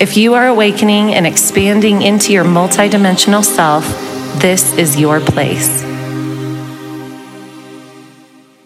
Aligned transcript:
If 0.00 0.16
you 0.16 0.34
are 0.34 0.48
awakening 0.48 1.14
and 1.14 1.26
expanding 1.26 2.02
into 2.02 2.32
your 2.32 2.44
multidimensional 2.44 3.44
self, 3.44 3.84
this 4.40 4.76
is 4.76 4.98
your 4.98 5.20
place. 5.20 5.82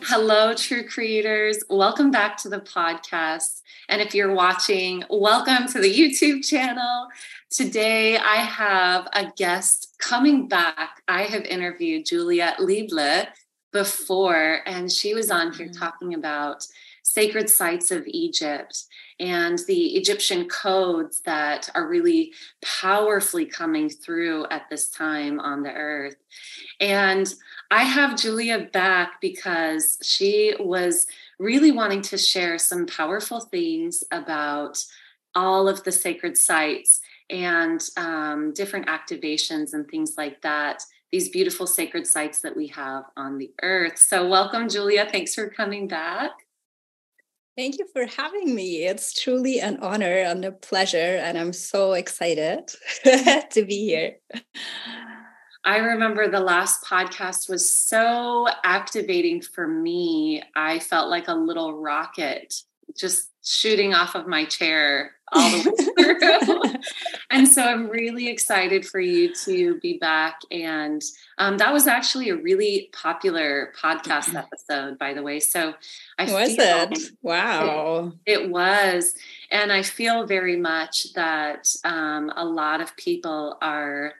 Hello, 0.02 0.54
true 0.54 0.88
creators. 0.88 1.62
Welcome 1.68 2.10
back 2.10 2.38
to 2.38 2.48
the 2.48 2.60
podcast. 2.60 3.60
And 3.88 4.00
if 4.00 4.14
you're 4.14 4.32
watching, 4.32 5.04
welcome 5.10 5.68
to 5.68 5.80
the 5.80 5.92
YouTube 5.92 6.46
channel. 6.46 7.08
Today, 7.50 8.16
I 8.16 8.36
have 8.36 9.08
a 9.12 9.30
guest 9.36 9.94
coming 9.98 10.48
back. 10.48 11.02
I 11.06 11.24
have 11.24 11.44
interviewed 11.44 12.06
Julia 12.06 12.54
Lieble 12.58 13.26
before, 13.72 14.60
and 14.64 14.90
she 14.90 15.12
was 15.12 15.30
on 15.30 15.52
here 15.52 15.66
mm-hmm. 15.66 15.78
talking 15.78 16.14
about 16.14 16.66
sacred 17.02 17.50
sites 17.50 17.90
of 17.90 18.04
Egypt 18.06 18.84
and 19.18 19.58
the 19.66 19.96
Egyptian 19.96 20.48
codes 20.48 21.20
that 21.20 21.70
are 21.74 21.88
really 21.88 22.32
powerfully 22.62 23.46
coming 23.46 23.88
through 23.88 24.46
at 24.50 24.68
this 24.68 24.90
time 24.90 25.40
on 25.40 25.62
the 25.62 25.72
earth. 25.72 26.16
And 26.80 27.32
I 27.70 27.82
have 27.84 28.18
Julia 28.18 28.68
back 28.72 29.20
because 29.20 29.96
she 30.02 30.54
was 30.60 31.06
really 31.38 31.72
wanting 31.72 32.02
to 32.02 32.18
share 32.18 32.58
some 32.58 32.86
powerful 32.86 33.40
things 33.40 34.04
about 34.10 34.84
all 35.34 35.68
of 35.68 35.82
the 35.84 35.92
sacred 35.92 36.36
sites 36.36 37.00
and 37.30 37.82
um, 37.96 38.52
different 38.52 38.86
activations 38.86 39.74
and 39.74 39.88
things 39.88 40.14
like 40.16 40.40
that. 40.42 40.82
These 41.10 41.28
beautiful 41.28 41.66
sacred 41.66 42.06
sites 42.06 42.40
that 42.40 42.56
we 42.56 42.66
have 42.68 43.04
on 43.16 43.38
the 43.38 43.52
earth. 43.62 43.98
So, 43.98 44.28
welcome, 44.28 44.68
Julia. 44.68 45.08
Thanks 45.10 45.34
for 45.34 45.48
coming 45.48 45.88
back. 45.88 46.45
Thank 47.56 47.78
you 47.78 47.86
for 47.90 48.04
having 48.04 48.54
me. 48.54 48.84
It's 48.84 49.18
truly 49.18 49.60
an 49.60 49.78
honor 49.80 50.18
and 50.18 50.44
a 50.44 50.52
pleasure, 50.52 51.16
and 51.22 51.38
I'm 51.38 51.54
so 51.54 51.94
excited 51.94 52.68
to 53.04 53.64
be 53.64 53.86
here. 53.86 54.16
I 55.64 55.78
remember 55.78 56.28
the 56.28 56.40
last 56.40 56.84
podcast 56.84 57.48
was 57.48 57.68
so 57.68 58.46
activating 58.62 59.40
for 59.40 59.66
me. 59.66 60.42
I 60.54 60.80
felt 60.80 61.08
like 61.08 61.28
a 61.28 61.34
little 61.34 61.80
rocket 61.80 62.54
just 62.96 63.30
shooting 63.42 63.94
off 63.94 64.14
of 64.14 64.26
my 64.26 64.44
chair 64.44 65.15
all 65.32 65.50
the 65.50 65.70
way 65.70 66.04
through. 66.04 66.72
and 67.30 67.48
so 67.48 67.62
I'm 67.62 67.88
really 67.88 68.28
excited 68.28 68.86
for 68.86 69.00
you 69.00 69.34
to 69.44 69.78
be 69.80 69.98
back. 69.98 70.40
And 70.50 71.02
um, 71.38 71.58
that 71.58 71.72
was 71.72 71.86
actually 71.86 72.28
a 72.28 72.36
really 72.36 72.90
popular 72.92 73.72
podcast 73.80 74.34
episode, 74.34 74.98
by 74.98 75.14
the 75.14 75.22
way. 75.22 75.40
So 75.40 75.74
I 76.18 76.24
was 76.24 76.56
it? 76.58 77.12
Wow. 77.22 78.12
It, 78.24 78.40
it, 78.40 78.50
was. 78.50 79.14
And 79.50 79.72
I 79.72 79.82
feel 79.82 80.26
very 80.26 80.56
much 80.56 81.12
that 81.14 81.68
um, 81.84 82.32
a 82.36 82.44
lot 82.44 82.80
of 82.80 82.96
people 82.96 83.58
are 83.60 84.14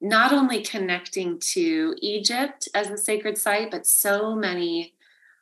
not 0.00 0.32
only 0.32 0.62
connecting 0.62 1.38
to 1.38 1.96
Egypt 2.00 2.68
as 2.74 2.90
a 2.90 2.98
sacred 2.98 3.38
site, 3.38 3.70
but 3.70 3.86
so 3.86 4.34
many 4.34 4.92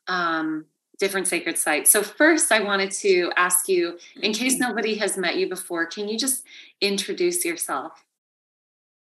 um, 0.06 0.66
different 1.04 1.28
sacred 1.28 1.58
sites. 1.58 1.90
So, 1.90 2.02
first, 2.02 2.50
I 2.50 2.60
wanted 2.60 2.90
to 3.02 3.30
ask 3.36 3.68
you, 3.68 3.98
in 4.22 4.32
case 4.32 4.54
mm-hmm. 4.54 4.68
nobody 4.68 4.94
has 4.94 5.18
met 5.18 5.36
you 5.36 5.48
before, 5.48 5.84
can 5.84 6.08
you 6.08 6.18
just 6.18 6.42
introduce 6.80 7.44
yourself? 7.44 8.04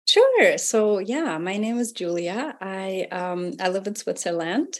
Sure. 0.07 0.57
So, 0.59 1.01
yeah, 1.01 1.37
my 1.39 1.57
name 1.57 1.79
is 1.79 1.91
Julia. 1.91 2.57
I 2.61 3.09
um, 3.11 3.55
I 3.61 3.69
live 3.69 3.89
in 3.89 3.97
Switzerland, 3.97 4.79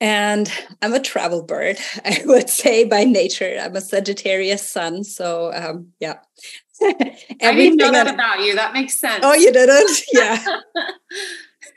and 0.00 0.50
I'm 0.80 0.94
a 0.94 1.00
travel 1.00 1.42
bird. 1.42 1.76
I 2.04 2.22
would 2.24 2.48
say 2.48 2.84
by 2.84 3.02
nature, 3.02 3.58
I'm 3.60 3.74
a 3.74 3.80
Sagittarius 3.80 4.68
sun. 4.68 5.02
So, 5.02 5.52
um, 5.52 5.88
yeah. 5.98 6.20
I 6.82 7.52
didn't 7.52 7.78
know 7.78 7.90
that 7.90 8.14
about 8.14 8.44
you. 8.44 8.54
That 8.54 8.74
makes 8.74 9.00
sense. 9.00 9.20
Oh, 9.24 9.34
you 9.34 9.52
didn't? 9.52 9.90
Yeah. 10.12 10.38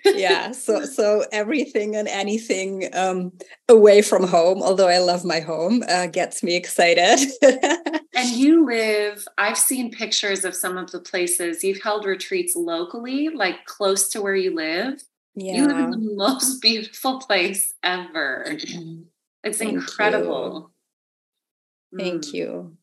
Yeah 0.05 0.51
so 0.65 0.83
so 0.85 1.25
everything 1.31 1.95
and 1.95 2.07
anything 2.07 2.89
um, 2.93 3.31
away 3.67 4.01
from 4.01 4.27
home 4.27 4.61
although 4.61 4.87
i 4.87 4.97
love 4.97 5.23
my 5.25 5.39
home 5.39 5.83
uh, 5.87 6.07
gets 6.07 6.43
me 6.43 6.55
excited. 6.55 7.19
And 8.15 8.29
you 8.31 8.65
live 8.65 9.25
i've 9.37 9.57
seen 9.57 9.91
pictures 9.91 10.43
of 10.43 10.53
some 10.53 10.77
of 10.77 10.91
the 10.91 10.99
places. 10.99 11.63
You've 11.63 11.81
held 11.81 12.05
retreats 12.05 12.53
locally 12.55 13.29
like 13.29 13.65
close 13.65 14.09
to 14.09 14.21
where 14.21 14.35
you 14.35 14.53
live? 14.53 15.01
Yeah. 15.35 15.53
you 15.55 15.67
live 15.67 15.77
in 15.77 15.91
the 15.91 16.13
most 16.15 16.61
beautiful 16.61 17.19
place 17.19 17.73
ever. 17.81 18.57
It's 19.43 19.59
Thank 19.59 19.73
incredible. 19.73 20.71
You. 21.91 21.99
Thank 21.99 22.25
mm. 22.25 22.33
you 22.33 22.77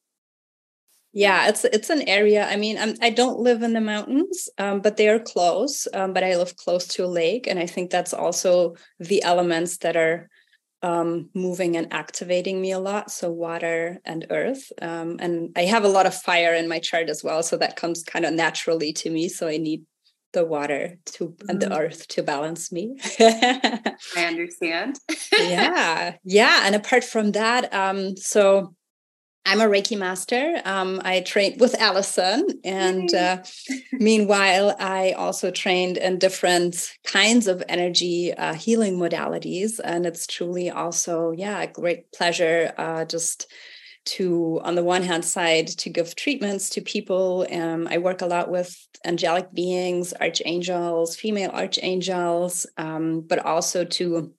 yeah 1.16 1.48
it's 1.48 1.64
it's 1.64 1.88
an 1.88 2.06
area 2.06 2.46
i 2.46 2.56
mean 2.56 2.76
I'm, 2.76 2.94
i 3.00 3.08
do 3.08 3.24
not 3.24 3.38
live 3.38 3.62
in 3.62 3.72
the 3.72 3.80
mountains 3.80 4.50
um, 4.58 4.82
but 4.82 4.98
they 4.98 5.08
are 5.08 5.18
close 5.18 5.88
um, 5.94 6.12
but 6.12 6.22
i 6.22 6.36
live 6.36 6.56
close 6.56 6.86
to 6.88 7.06
a 7.06 7.08
lake 7.22 7.46
and 7.46 7.58
i 7.58 7.66
think 7.66 7.90
that's 7.90 8.12
also 8.12 8.76
the 9.00 9.22
elements 9.22 9.78
that 9.78 9.96
are 9.96 10.28
um, 10.82 11.30
moving 11.34 11.74
and 11.76 11.90
activating 11.90 12.60
me 12.60 12.70
a 12.70 12.78
lot 12.78 13.10
so 13.10 13.30
water 13.32 13.98
and 14.04 14.26
earth 14.28 14.70
um, 14.82 15.16
and 15.18 15.52
i 15.56 15.62
have 15.62 15.84
a 15.84 15.88
lot 15.96 16.04
of 16.04 16.14
fire 16.14 16.52
in 16.52 16.68
my 16.68 16.78
chart 16.78 17.08
as 17.08 17.24
well 17.24 17.42
so 17.42 17.56
that 17.56 17.76
comes 17.76 18.02
kind 18.02 18.26
of 18.26 18.34
naturally 18.34 18.92
to 18.92 19.08
me 19.08 19.26
so 19.30 19.48
i 19.48 19.56
need 19.56 19.84
the 20.34 20.44
water 20.44 20.98
to 21.06 21.34
and 21.48 21.62
the 21.62 21.66
mm-hmm. 21.66 21.80
earth 21.80 22.06
to 22.08 22.22
balance 22.22 22.70
me 22.70 22.94
i 23.18 24.24
understand 24.26 24.98
yeah 25.40 26.14
yeah 26.24 26.60
and 26.64 26.74
apart 26.74 27.04
from 27.04 27.32
that 27.32 27.72
um 27.72 28.14
so 28.18 28.74
I'm 29.48 29.60
a 29.60 29.66
Reiki 29.66 29.96
master. 29.96 30.60
Um, 30.64 31.00
I 31.04 31.20
trained 31.20 31.60
with 31.60 31.80
Allison, 31.80 32.48
and 32.64 33.14
uh, 33.14 33.44
meanwhile, 33.92 34.74
I 34.80 35.12
also 35.12 35.52
trained 35.52 35.98
in 35.98 36.18
different 36.18 36.90
kinds 37.04 37.46
of 37.46 37.62
energy 37.68 38.34
uh, 38.34 38.54
healing 38.54 38.98
modalities. 38.98 39.78
And 39.82 40.04
it's 40.04 40.26
truly 40.26 40.68
also, 40.68 41.30
yeah, 41.30 41.62
a 41.62 41.68
great 41.68 42.10
pleasure 42.10 42.72
uh, 42.76 43.04
just 43.04 43.46
to, 44.06 44.60
on 44.64 44.74
the 44.74 44.82
one 44.82 45.04
hand 45.04 45.24
side, 45.24 45.68
to 45.68 45.90
give 45.90 46.16
treatments 46.16 46.68
to 46.70 46.80
people. 46.80 47.46
Um, 47.52 47.86
I 47.88 47.98
work 47.98 48.22
a 48.22 48.26
lot 48.26 48.50
with 48.50 48.76
angelic 49.04 49.54
beings, 49.54 50.12
archangels, 50.20 51.14
female 51.14 51.50
archangels, 51.50 52.66
um, 52.78 53.20
but 53.20 53.38
also 53.38 53.84
to 53.84 54.34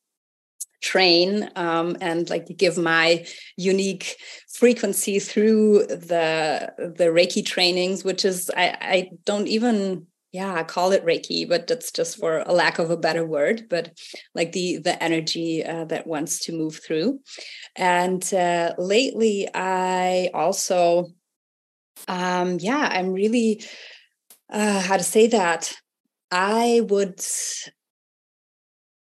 train 0.82 1.50
um, 1.56 1.98
and 2.02 2.30
like 2.30 2.48
give 2.58 2.78
my 2.78 3.26
unique 3.56 4.18
frequency 4.54 5.20
through 5.20 5.86
the 5.88 6.72
the 6.78 7.06
reiki 7.06 7.46
trainings 7.46 8.04
which 8.04 8.24
is 8.26 8.52
i 8.56 8.78
i 8.82 9.10
don't 9.26 9.48
even 9.48 10.06
yeah 10.32 10.64
call 10.64 10.92
it 10.92 11.06
reiki 11.06 11.48
but 11.48 11.68
that's 11.68 11.92
just 11.92 12.18
for 12.20 12.44
a 12.46 12.54
lack 12.54 12.80
of 12.80 12.92
a 12.92 12.98
better 12.98 13.26
word 13.26 13.68
but 13.70 13.92
like 14.36 14.52
the 14.52 14.78
the 14.78 15.02
energy 15.02 15.64
uh, 15.66 15.86
that 15.86 16.06
wants 16.06 16.40
to 16.40 16.52
move 16.52 16.80
through. 16.84 17.20
And 17.76 18.22
uh, 18.34 18.73
lately 18.78 19.47
i 19.53 20.30
also 20.34 21.08
um 22.08 22.58
yeah 22.59 22.90
i'm 22.91 23.12
really 23.12 23.64
uh 24.52 24.82
how 24.82 24.97
to 24.97 25.03
say 25.03 25.28
that? 25.28 25.73
I 26.30 26.82
would 26.90 27.22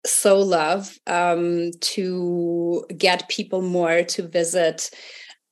so 0.05 0.39
love 0.39 0.97
um, 1.07 1.71
to 1.79 2.85
get 2.97 3.29
people 3.29 3.61
more 3.61 4.03
to 4.03 4.27
visit 4.27 4.89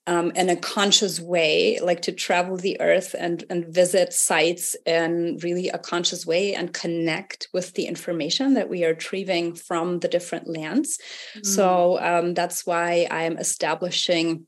um, 0.06 0.32
in 0.36 0.50
a 0.50 0.56
conscious 0.56 1.20
way, 1.20 1.80
like 1.82 2.02
to 2.02 2.12
travel 2.12 2.58
the 2.58 2.80
earth 2.82 3.16
and, 3.18 3.46
and 3.50 3.66
visit 3.74 4.12
sites 4.12 4.76
in 4.86 5.40
really 5.42 5.70
a 5.70 5.78
conscious 5.78 6.26
way 6.26 6.54
and 6.54 6.74
connect 6.74 7.48
with 7.54 7.74
the 7.74 7.86
information 7.86 8.54
that 8.56 8.70
we 8.70 8.84
are 8.84 8.90
retrieving 8.90 9.56
from 9.56 10.00
the 10.00 10.10
different 10.10 10.48
lands. 10.50 11.00
Mm. 11.38 11.46
So 11.46 12.00
um, 12.02 12.34
that's 12.34 12.66
why 12.66 13.08
I'm 13.10 13.38
establishing 13.38 14.46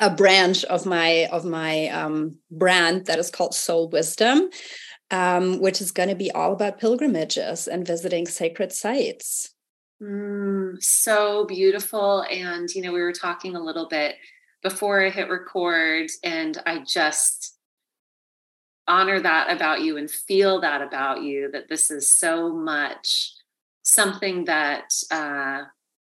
a 0.00 0.10
branch 0.10 0.64
of 0.64 0.86
my 0.86 1.28
of 1.30 1.44
my 1.44 1.88
um, 1.88 2.36
brand 2.50 3.06
that 3.06 3.18
is 3.18 3.30
called 3.30 3.54
Soul 3.54 3.88
Wisdom, 3.88 4.48
um, 5.10 5.60
which 5.60 5.80
is 5.80 5.92
going 5.92 6.08
to 6.08 6.14
be 6.14 6.30
all 6.30 6.52
about 6.52 6.78
pilgrimages 6.78 7.68
and 7.68 7.86
visiting 7.86 8.26
sacred 8.26 8.72
sites. 8.72 9.54
Mm, 10.02 10.82
so 10.82 11.44
beautiful. 11.46 12.24
And, 12.30 12.68
you 12.74 12.82
know, 12.82 12.92
we 12.92 13.00
were 13.00 13.12
talking 13.12 13.56
a 13.56 13.62
little 13.62 13.88
bit 13.88 14.16
before 14.62 15.04
I 15.04 15.10
hit 15.10 15.28
record, 15.28 16.10
and 16.22 16.56
I 16.66 16.78
just 16.86 17.58
honor 18.86 19.20
that 19.20 19.54
about 19.54 19.82
you 19.82 19.96
and 19.96 20.10
feel 20.10 20.60
that 20.60 20.82
about 20.82 21.22
you 21.22 21.50
that 21.52 21.68
this 21.68 21.90
is 21.90 22.10
so 22.10 22.52
much 22.52 23.32
something 23.82 24.44
that 24.46 24.92
uh, 25.10 25.62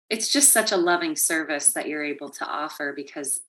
it's 0.09 0.31
just 0.31 0.51
such 0.51 0.71
a 0.71 0.77
loving 0.77 1.15
service 1.15 1.73
that 1.73 1.87
you're 1.87 2.03
able 2.03 2.29
to 2.29 2.45
offer 2.45 2.93
because 2.95 3.41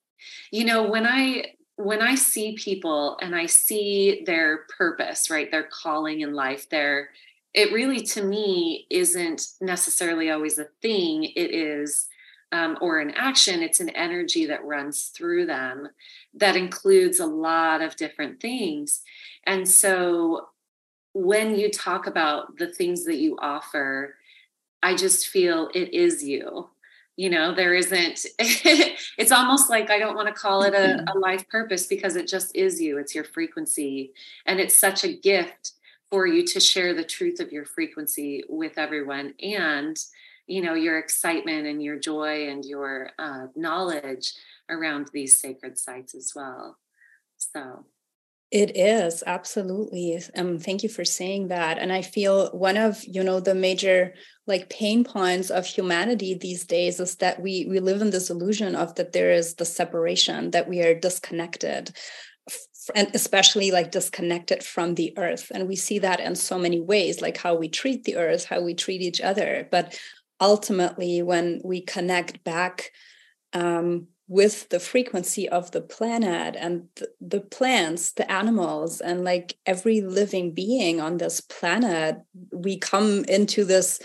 you 0.51 0.65
know 0.65 0.89
when 0.89 1.05
i 1.05 1.45
when 1.77 2.01
i 2.01 2.13
see 2.13 2.55
people 2.55 3.17
and 3.21 3.35
i 3.35 3.45
see 3.45 4.23
their 4.25 4.65
purpose 4.77 5.29
right 5.29 5.49
their 5.51 5.67
calling 5.71 6.21
in 6.21 6.33
life 6.33 6.69
their 6.69 7.09
it 7.57 7.73
really 7.73 8.01
to 8.01 8.23
me 8.23 8.85
isn't 8.91 9.47
necessarily 9.61 10.29
always 10.29 10.59
a 10.59 10.67
thing. 10.79 11.23
It 11.23 11.51
is 11.51 12.07
um, 12.51 12.77
or 12.81 12.99
an 12.99 13.09
action. 13.15 13.63
It's 13.63 13.79
an 13.79 13.89
energy 13.89 14.45
that 14.45 14.63
runs 14.63 15.05
through 15.05 15.47
them 15.47 15.89
that 16.35 16.55
includes 16.55 17.19
a 17.19 17.25
lot 17.25 17.81
of 17.81 17.95
different 17.95 18.39
things. 18.39 19.01
And 19.47 19.67
so 19.67 20.49
when 21.13 21.55
you 21.55 21.71
talk 21.71 22.05
about 22.05 22.57
the 22.57 22.67
things 22.67 23.03
that 23.05 23.15
you 23.15 23.35
offer 23.41 24.13
i 24.83 24.95
just 24.95 25.29
feel 25.29 25.69
it 25.73 25.91
is 25.91 26.23
you 26.23 26.69
you 27.17 27.29
know 27.29 27.53
there 27.53 27.73
isn't 27.73 28.25
it's 28.39 29.31
almost 29.31 29.69
like 29.69 29.89
i 29.89 29.99
don't 29.99 30.15
want 30.15 30.27
to 30.27 30.33
call 30.33 30.61
it 30.61 30.73
a, 30.73 30.77
mm-hmm. 30.77 31.17
a, 31.17 31.19
life 31.19 31.47
purpose 31.49 31.87
because 31.87 32.15
it 32.15 32.27
just 32.27 32.55
is 32.55 32.79
you 32.79 32.97
it's 32.97 33.13
your 33.13 33.25
frequency 33.25 34.13
and 34.45 34.59
it's 34.61 34.75
such 34.75 35.03
a 35.03 35.13
gift 35.13 35.73
for 36.09 36.25
you 36.25 36.45
to 36.45 36.59
share 36.59 36.93
the 36.93 37.03
truth 37.03 37.41
of 37.41 37.51
your 37.51 37.65
frequency 37.65 38.43
with 38.47 38.77
everyone 38.77 39.33
and 39.41 39.97
you 40.45 40.61
know 40.61 40.75
your 40.75 40.97
excitement 40.97 41.67
and 41.67 41.83
your 41.83 41.99
joy 41.99 42.47
and 42.47 42.63
your 42.63 43.09
uh, 43.19 43.47
knowledge 43.55 44.33
around 44.69 45.09
these 45.11 45.37
sacred 45.37 45.77
sites 45.77 46.15
as 46.15 46.31
well 46.35 46.77
so 47.37 47.83
it 48.49 48.77
is 48.77 49.23
absolutely. 49.27 50.21
Um, 50.35 50.57
thank 50.57 50.81
you 50.81 50.89
for 50.89 51.03
saying 51.03 51.49
that. 51.49 51.77
And 51.77 51.91
I 51.91 52.01
feel 52.01 52.49
one 52.51 52.77
of 52.77 53.03
you 53.03 53.23
know 53.23 53.39
the 53.39 53.55
major 53.55 54.13
like 54.45 54.69
pain 54.69 55.03
points 55.03 55.49
of 55.49 55.65
humanity 55.65 56.33
these 56.33 56.65
days 56.65 56.99
is 56.99 57.15
that 57.17 57.41
we 57.41 57.65
we 57.69 57.79
live 57.79 58.01
in 58.01 58.09
this 58.09 58.29
illusion 58.29 58.75
of 58.75 58.95
that 58.95 59.11
there 59.11 59.31
is 59.31 59.55
the 59.55 59.65
separation 59.65 60.51
that 60.51 60.69
we 60.69 60.81
are 60.81 60.97
disconnected 60.97 61.91
and 62.95 63.09
especially 63.13 63.71
like 63.71 63.91
disconnected 63.91 64.63
from 64.63 64.95
the 64.95 65.13
earth 65.17 65.51
and 65.53 65.67
we 65.67 65.75
see 65.75 65.99
that 65.99 66.21
in 66.21 66.35
so 66.35 66.57
many 66.57 66.79
ways 66.79 67.21
like 67.21 67.35
how 67.35 67.53
we 67.53 67.67
treat 67.67 68.05
the 68.05 68.15
earth 68.15 68.45
how 68.45 68.61
we 68.61 68.73
treat 68.73 69.01
each 69.01 69.19
other 69.19 69.67
but 69.69 69.99
ultimately 70.39 71.21
when 71.21 71.59
we 71.65 71.81
connect 71.81 72.41
back 72.45 72.91
um, 73.51 74.07
with 74.27 74.67
the 74.69 74.79
frequency 74.79 75.47
of 75.47 75.71
the 75.71 75.81
planet 75.81 76.55
and 76.57 76.87
the, 77.21 77.39
plants, 77.39 78.11
the 78.11 78.29
animals, 78.29 78.99
and 78.99 79.23
like 79.23 79.57
every 79.65 80.01
living 80.01 80.53
being 80.53 80.99
on 80.99 81.17
this 81.17 81.39
planet, 81.39 82.17
we 82.51 82.77
come 82.77 83.23
into 83.25 83.63
this 83.63 83.99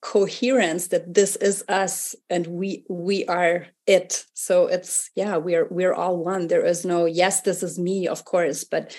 coherence 0.00 0.88
that 0.88 1.14
this 1.14 1.34
is 1.36 1.64
us 1.66 2.14
and 2.28 2.46
we 2.46 2.84
we 2.90 3.24
are 3.24 3.66
it. 3.86 4.26
So 4.34 4.66
it's 4.66 5.10
yeah 5.16 5.38
we're 5.38 5.66
we're 5.70 5.94
all 5.94 6.18
one. 6.18 6.46
There 6.46 6.64
is 6.64 6.84
no 6.84 7.06
yes 7.06 7.40
this 7.40 7.62
is 7.62 7.78
me 7.78 8.06
of 8.06 8.24
course 8.24 8.64
but 8.64 8.94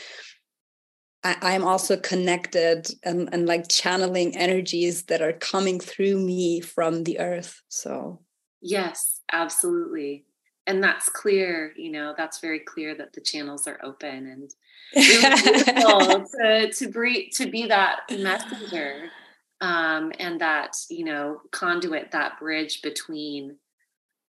I, 1.23 1.53
am 1.53 1.63
also 1.63 1.97
connected 1.97 2.87
and, 3.01 3.29
and 3.31 3.47
like 3.47 3.67
channeling 3.67 4.37
energies 4.37 5.05
that 5.05 5.23
are 5.23 5.33
coming 5.33 5.79
through 5.79 6.19
me 6.19 6.61
from 6.61 7.03
the 7.03 7.19
earth. 7.19 7.61
So 7.67 8.21
yes 8.61 9.21
absolutely 9.31 10.25
and 10.67 10.83
that's 10.83 11.09
clear 11.09 11.73
you 11.75 11.91
know 11.91 12.13
that's 12.17 12.39
very 12.39 12.59
clear 12.59 12.95
that 12.95 13.13
the 13.13 13.21
channels 13.21 13.67
are 13.67 13.79
open 13.83 14.27
and 14.27 14.53
to 14.93 16.71
to 16.71 16.87
be 16.89 17.29
to 17.29 17.49
be 17.49 17.67
that 17.67 18.01
messenger 18.19 19.09
um, 19.61 20.11
and 20.19 20.39
that 20.41 20.75
you 20.89 21.05
know 21.05 21.41
conduit 21.51 22.11
that 22.11 22.39
bridge 22.39 22.81
between 22.81 23.57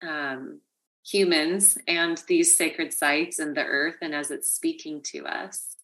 um, 0.07 0.59
humans 1.07 1.77
and 1.88 2.21
these 2.27 2.56
sacred 2.56 2.94
sites 2.94 3.39
and 3.39 3.56
the 3.56 3.63
earth 3.63 3.95
and 4.01 4.13
as 4.13 4.30
it's 4.30 4.51
speaking 4.51 5.01
to 5.01 5.25
us. 5.25 5.75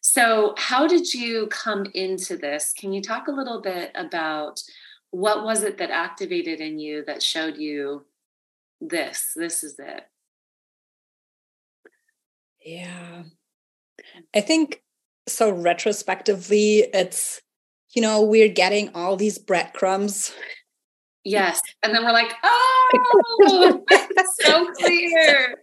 So 0.00 0.54
how 0.58 0.86
did 0.86 1.12
you 1.12 1.48
come 1.48 1.86
into 1.94 2.36
this? 2.36 2.72
Can 2.76 2.92
you 2.92 3.02
talk 3.02 3.28
a 3.28 3.32
little 3.32 3.60
bit 3.60 3.90
about 3.94 4.62
what 5.10 5.44
was 5.44 5.62
it 5.62 5.78
that 5.78 5.90
activated 5.90 6.60
in 6.60 6.78
you 6.78 7.04
that 7.06 7.22
showed 7.22 7.56
you 7.56 8.04
this 8.80 9.32
this 9.36 9.62
is 9.64 9.78
it. 9.78 10.04
Yeah. 12.64 13.24
I 14.34 14.40
think 14.40 14.82
so 15.26 15.50
retrospectively 15.50 16.88
it's 16.94 17.42
you 17.94 18.02
know 18.02 18.22
we're 18.22 18.48
getting 18.48 18.90
all 18.94 19.16
these 19.16 19.38
breadcrumbs. 19.38 20.32
Yes 21.24 21.60
and 21.82 21.94
then 21.94 22.04
we're 22.04 22.12
like 22.12 22.32
oh 22.42 23.82
so 24.40 24.72
clear. 24.74 25.56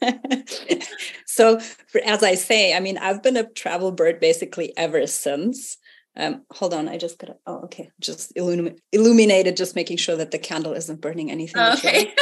So 1.26 1.60
as 2.04 2.24
i 2.24 2.34
say 2.34 2.74
i 2.74 2.80
mean 2.80 2.98
i've 2.98 3.22
been 3.22 3.36
a 3.36 3.48
travel 3.48 3.92
bird 3.92 4.18
basically 4.18 4.76
ever 4.76 5.06
since 5.06 5.78
um, 6.16 6.42
hold 6.52 6.74
on, 6.74 6.88
I 6.88 6.98
just 6.98 7.18
got 7.18 7.36
oh, 7.46 7.60
okay. 7.64 7.90
Just 8.00 8.34
illumi- 8.34 8.78
illuminated, 8.92 9.56
just 9.56 9.76
making 9.76 9.98
sure 9.98 10.16
that 10.16 10.30
the 10.30 10.38
candle 10.38 10.72
isn't 10.72 11.00
burning 11.00 11.30
anything. 11.30 11.62
Okay. 11.62 12.12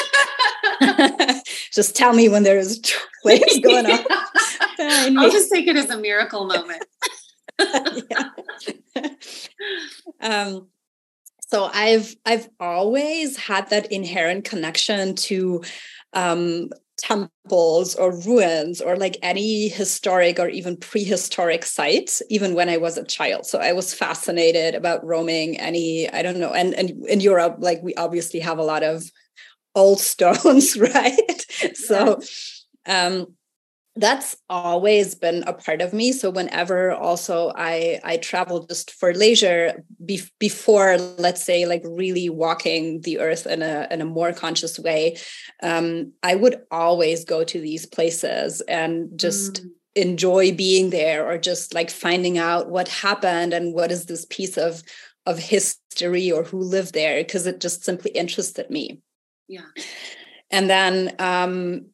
just 1.72 1.96
tell 1.96 2.12
me 2.12 2.28
when 2.28 2.42
there 2.42 2.58
is 2.58 2.80
flames 3.22 3.60
going 3.60 3.86
on. 3.86 3.98
I'll 5.18 5.30
just 5.30 5.50
take 5.50 5.66
it 5.66 5.76
as 5.76 5.88
a 5.90 5.96
miracle 5.96 6.46
moment. 6.46 6.84
um, 10.20 10.68
so 11.48 11.70
I've 11.72 12.14
I've 12.26 12.48
always 12.60 13.36
had 13.36 13.70
that 13.70 13.90
inherent 13.92 14.44
connection 14.44 15.14
to 15.14 15.62
um, 16.12 16.70
temples 16.96 17.94
or 17.94 18.18
ruins 18.20 18.80
or 18.80 18.96
like 18.96 19.18
any 19.22 19.68
historic 19.68 20.38
or 20.38 20.48
even 20.48 20.76
prehistoric 20.76 21.64
sites 21.64 22.22
even 22.30 22.54
when 22.54 22.68
i 22.68 22.76
was 22.78 22.96
a 22.96 23.04
child. 23.04 23.44
So 23.46 23.58
i 23.58 23.72
was 23.72 23.92
fascinated 23.92 24.74
about 24.74 25.04
roaming 25.04 25.58
any 25.60 26.08
i 26.10 26.22
don't 26.22 26.38
know 26.38 26.52
and 26.52 26.74
and 26.74 26.90
in 27.06 27.20
europe 27.20 27.56
like 27.58 27.82
we 27.82 27.94
obviously 27.96 28.40
have 28.40 28.58
a 28.58 28.64
lot 28.64 28.82
of 28.82 29.04
old 29.74 30.00
stones 30.12 30.78
right? 30.80 31.46
So 31.74 32.20
um 32.86 33.35
that's 33.96 34.36
always 34.48 35.14
been 35.14 35.42
a 35.46 35.52
part 35.52 35.80
of 35.80 35.92
me. 35.92 36.12
So 36.12 36.30
whenever 36.30 36.92
also 36.92 37.52
i 37.56 38.00
i 38.04 38.16
travel 38.16 38.66
just 38.66 38.90
for 38.90 39.14
leisure 39.14 39.82
be, 40.04 40.20
before 40.38 40.98
let's 41.18 41.42
say 41.42 41.66
like 41.66 41.82
really 41.84 42.28
walking 42.28 43.00
the 43.02 43.18
earth 43.18 43.46
in 43.46 43.62
a 43.62 43.86
in 43.90 44.00
a 44.00 44.04
more 44.04 44.32
conscious 44.32 44.78
way 44.78 45.16
um, 45.62 46.12
i 46.22 46.34
would 46.34 46.60
always 46.70 47.24
go 47.24 47.44
to 47.44 47.60
these 47.60 47.86
places 47.86 48.60
and 48.62 49.18
just 49.18 49.62
mm. 49.64 49.70
enjoy 49.94 50.52
being 50.52 50.90
there 50.90 51.26
or 51.28 51.38
just 51.38 51.74
like 51.74 51.90
finding 51.90 52.38
out 52.38 52.70
what 52.70 52.88
happened 52.88 53.52
and 53.52 53.74
what 53.74 53.90
is 53.90 54.06
this 54.06 54.26
piece 54.28 54.56
of 54.56 54.82
of 55.24 55.38
history 55.38 56.30
or 56.30 56.44
who 56.44 56.60
lived 56.60 56.94
there 56.94 57.22
because 57.22 57.46
it 57.46 57.60
just 57.60 57.84
simply 57.84 58.12
interested 58.12 58.70
me. 58.70 59.00
Yeah. 59.48 59.66
And 60.50 60.70
then 60.70 61.16
um 61.18 61.86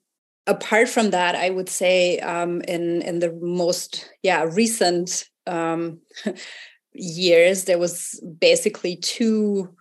apart 0.47 0.89
from 0.89 1.11
that, 1.11 1.35
I 1.35 1.51
would 1.51 1.69
say 1.69 2.19
um, 2.19 2.61
in 2.63 3.03
in 3.03 3.19
the 3.19 3.33
most 3.41 4.11
yeah 4.23 4.45
recent 4.45 5.29
um, 5.47 6.01
years, 6.93 7.65
there 7.65 7.79
was 7.79 8.23
basically 8.39 8.97
two 8.97 9.75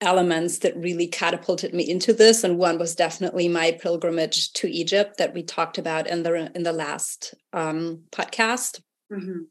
elements 0.00 0.58
that 0.58 0.76
really 0.76 1.06
catapulted 1.06 1.72
me 1.72 1.88
into 1.88 2.12
this, 2.12 2.44
and 2.44 2.58
one 2.58 2.78
was 2.78 2.94
definitely 2.94 3.48
my 3.48 3.72
pilgrimage 3.72 4.52
to 4.54 4.68
Egypt 4.68 5.18
that 5.18 5.32
we 5.32 5.42
talked 5.42 5.78
about 5.78 6.06
in 6.06 6.22
the 6.22 6.50
in 6.54 6.62
the 6.62 6.72
last 6.72 7.34
um, 7.52 8.02
podcast. 8.10 8.80
Mm-hmm. 9.12 9.42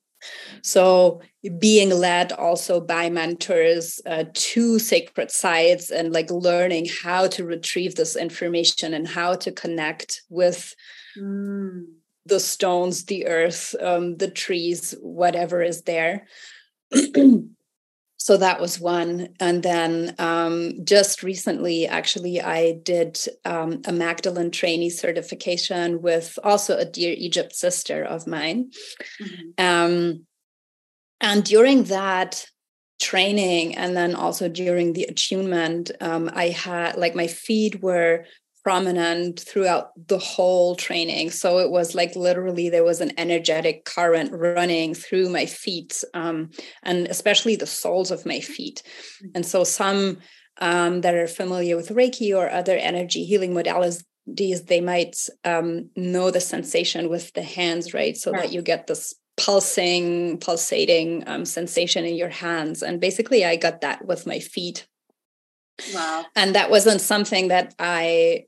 So 0.64 1.22
being 1.60 1.90
led 1.90 2.32
also 2.32 2.80
by 2.80 3.10
mentors 3.10 4.00
uh, 4.06 4.26
to 4.34 4.80
sacred 4.80 5.32
sites 5.32 5.90
and 5.90 6.14
like 6.14 6.30
learning 6.30 6.88
how 7.04 7.28
to 7.28 7.46
retrieve 7.46 7.96
this 7.96 8.16
information 8.16 8.94
and 8.94 9.08
how 9.08 9.36
to 9.36 9.52
connect 9.52 10.22
with 10.30 10.76
mm. 11.18 11.86
the 12.26 12.40
stones, 12.40 13.06
the 13.06 13.28
earth, 13.28 13.76
um, 13.82 14.18
the 14.18 14.30
trees, 14.30 14.94
whatever 15.02 15.62
is 15.62 15.84
there. 15.84 16.28
so 18.24 18.38
that 18.38 18.62
was 18.62 18.80
one 18.80 19.30
and 19.40 19.64
then 19.64 20.14
um, 20.20 20.74
just 20.86 21.24
recently 21.24 21.88
actually 21.88 22.40
i 22.40 22.74
did 22.84 23.20
um, 23.46 23.82
a 23.86 23.92
magdalene 23.92 24.52
trainee 24.52 24.92
certification 24.92 26.04
with 26.04 26.38
also 26.44 26.78
a 26.78 26.86
dear 26.86 27.16
egypt 27.18 27.56
sister 27.56 28.04
of 28.04 28.28
mine 28.28 28.70
mm-hmm. 29.20 29.66
um, 29.66 30.26
and 31.20 31.44
during 31.44 31.86
that 31.86 32.46
training 33.00 33.76
and 33.76 33.98
then 33.98 34.14
also 34.14 34.48
during 34.48 34.94
the 34.94 35.06
attunement 35.06 35.90
um, 36.00 36.30
i 36.36 36.50
had 36.50 36.96
like 36.98 37.16
my 37.16 37.26
feet 37.26 37.82
were 37.82 38.24
prominent 38.64 39.40
throughout 39.40 39.90
the 40.08 40.18
whole 40.18 40.76
training. 40.76 41.32
So 41.32 41.60
it 41.60 41.72
was 41.72 41.96
like 41.96 42.16
literally 42.16 42.70
there 42.70 42.84
was 42.84 43.02
an 43.02 43.12
energetic 43.18 43.86
current 43.86 44.32
running 44.34 44.94
through 44.94 45.30
my 45.30 45.46
feet, 45.46 46.04
um, 46.14 46.52
and 46.84 47.08
especially 47.08 47.56
the 47.56 47.66
soles 47.66 48.12
of 48.12 48.26
my 48.26 48.40
feet. 48.40 48.84
Mm-hmm. 48.86 49.28
And 49.36 49.46
so 49.46 49.64
some 49.64 50.20
um, 50.60 51.02
that 51.02 51.16
are 51.16 51.28
familiar 51.28 51.76
with 51.76 51.90
Reiki 51.90 52.36
or 52.38 52.50
other 52.50 52.78
energy 52.78 53.26
healing 53.26 53.54
modalities, 53.54 54.04
they 54.28 54.82
might 54.82 55.18
um, 55.44 55.90
know 55.96 56.30
the 56.30 56.42
sensation 56.42 57.10
with 57.10 57.34
the 57.34 57.44
hands, 57.44 57.94
right? 57.94 58.16
So 58.16 58.32
that 58.32 58.52
you 58.52 58.62
get 58.62 58.88
this 58.88 59.16
pulsing, 59.38 60.38
pulsating 60.38 61.24
um, 61.28 61.46
sensation 61.46 62.06
in 62.06 62.16
your 62.16 62.30
hands. 62.30 62.84
And 62.84 63.00
basically, 63.00 63.44
I 63.44 63.56
got 63.56 63.82
that 63.82 64.06
with 64.06 64.28
my 64.28 64.40
feet 64.40 64.88
Wow. 65.94 66.26
And 66.36 66.56
that 66.56 66.70
wasn't 66.70 67.02
something 67.02 67.50
that 67.50 67.76
I 67.80 68.46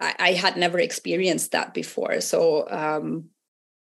I, 0.00 0.14
I 0.18 0.32
had 0.32 0.56
never 0.56 0.78
experienced 0.78 1.52
that 1.52 1.74
before. 1.74 2.20
So 2.20 2.68
um 2.70 3.30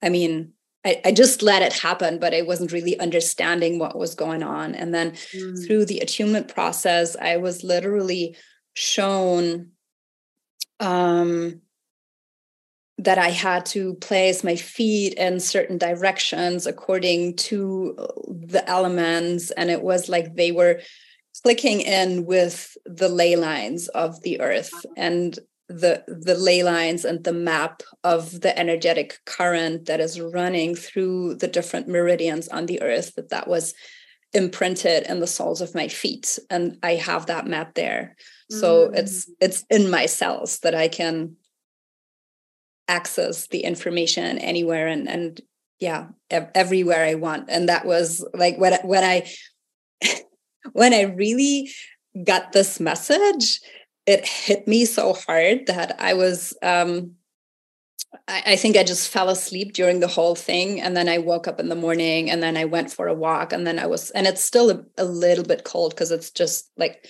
I 0.03 0.09
mean 0.09 0.53
I, 0.85 1.01
I, 1.05 1.13
just 1.13 1.43
let 1.43 1.61
it 1.61 1.75
happen, 1.75 2.19
but 2.19 2.33
I 2.33 2.41
wasn't 2.41 2.73
really 2.73 2.99
understanding 2.99 3.79
what 3.79 3.99
was 3.99 4.15
going 4.15 4.43
on. 4.43 4.75
And 4.75 4.95
then 4.95 5.11
mm. 5.11 5.67
through 5.67 5.85
the 5.85 5.99
attunement 5.99 6.49
process, 6.49 7.17
I 7.17 7.37
was 7.37 7.63
literally 7.63 8.35
shown 8.73 9.73
um, 10.79 11.61
that 12.97 13.19
I 13.19 13.31
had 13.31 13.67
to 13.67 13.95
place 13.95 14.43
my 14.43 14.57
feet 14.57 15.15
in 15.15 15.41
certain 15.41 15.79
directions 15.79 16.67
according 16.67 17.37
to 17.37 17.95
the 18.29 18.63
elements. 18.67 19.51
And 19.51 19.71
it 19.71 19.83
was 19.83 20.09
like 20.09 20.35
they 20.35 20.53
were 20.53 20.81
clicking 21.42 21.80
in 21.80 22.26
with 22.26 22.76
the 22.85 23.09
ley 23.09 23.37
lines 23.37 23.88
of 23.88 24.23
the 24.23 24.40
earth 24.40 24.73
and 24.97 25.38
the 25.68 26.02
the 26.09 26.35
ley 26.35 26.64
lines 26.64 27.04
and 27.04 27.23
the 27.23 27.32
map 27.32 27.82
of 28.02 28.40
the 28.40 28.59
energetic 28.59 29.20
current 29.25 29.87
that 29.87 30.00
is 30.00 30.20
running 30.20 30.75
through 30.75 31.37
the 31.37 31.47
different 31.47 31.87
meridians 31.87 32.49
on 32.49 32.66
the 32.66 32.82
earth 32.82 33.14
that 33.14 33.30
that 33.30 33.47
was 33.47 33.73
imprinted 34.32 35.04
in 35.09 35.20
the 35.20 35.26
soles 35.28 35.61
of 35.61 35.75
my 35.75 35.87
feet. 35.87 36.38
And 36.50 36.76
i 36.82 36.97
have 36.97 37.26
that 37.26 37.47
map 37.47 37.75
there. 37.75 38.16
So 38.50 38.88
mm. 38.88 38.99
it's 38.99 39.30
it's 39.40 39.64
in 39.70 39.90
my 39.90 40.06
cells 40.06 40.59
that 40.61 40.75
i 40.75 40.88
can 40.88 41.37
access 42.88 43.47
the 43.47 43.61
information 43.61 44.38
anywhere 44.38 44.88
and 44.88 45.09
and 45.09 45.40
yeah 45.78 46.09
everywhere 46.30 47.04
i 47.04 47.14
want. 47.14 47.44
And 47.49 47.68
that 47.68 47.87
was 47.87 48.26
like 48.35 48.59
when 48.59 48.75
when 48.82 49.04
i 49.04 49.30
when 50.73 50.93
I 50.95 51.02
really 51.02 51.71
got 52.25 52.52
this 52.52 52.81
message, 52.81 53.61
it 54.07 54.26
hit 54.26 54.67
me 54.67 54.85
so 54.85 55.14
hard 55.14 55.67
that 55.67 55.97
I 56.00 56.14
was 56.14 56.57
um, 56.62 57.12
I, 58.29 58.43
I, 58.47 58.57
think 58.57 58.76
I 58.76 58.83
just 58.83 59.09
fell 59.09 59.29
asleep 59.29 59.73
during 59.73 60.00
the 60.00 60.09
whole 60.09 60.35
thing. 60.35 60.81
And 60.81 60.97
then 60.97 61.09
I 61.09 61.19
woke 61.19 61.47
up 61.47 61.61
in 61.61 61.69
the 61.69 61.75
morning 61.75 62.31
and 62.31 62.43
then 62.43 62.57
I 62.57 62.64
went 62.64 62.93
for 62.93 63.07
a 63.07 63.14
walk. 63.14 63.52
And 63.52 63.67
then 63.67 63.79
I 63.79 63.87
was, 63.87 64.11
and 64.11 64.26
it's 64.26 64.43
still 64.43 64.71
a, 64.71 64.85
a 64.99 65.05
little 65.05 65.45
bit 65.45 65.64
cold 65.64 65.95
because 65.95 66.11
it's 66.11 66.31
just 66.31 66.71
like 66.76 67.07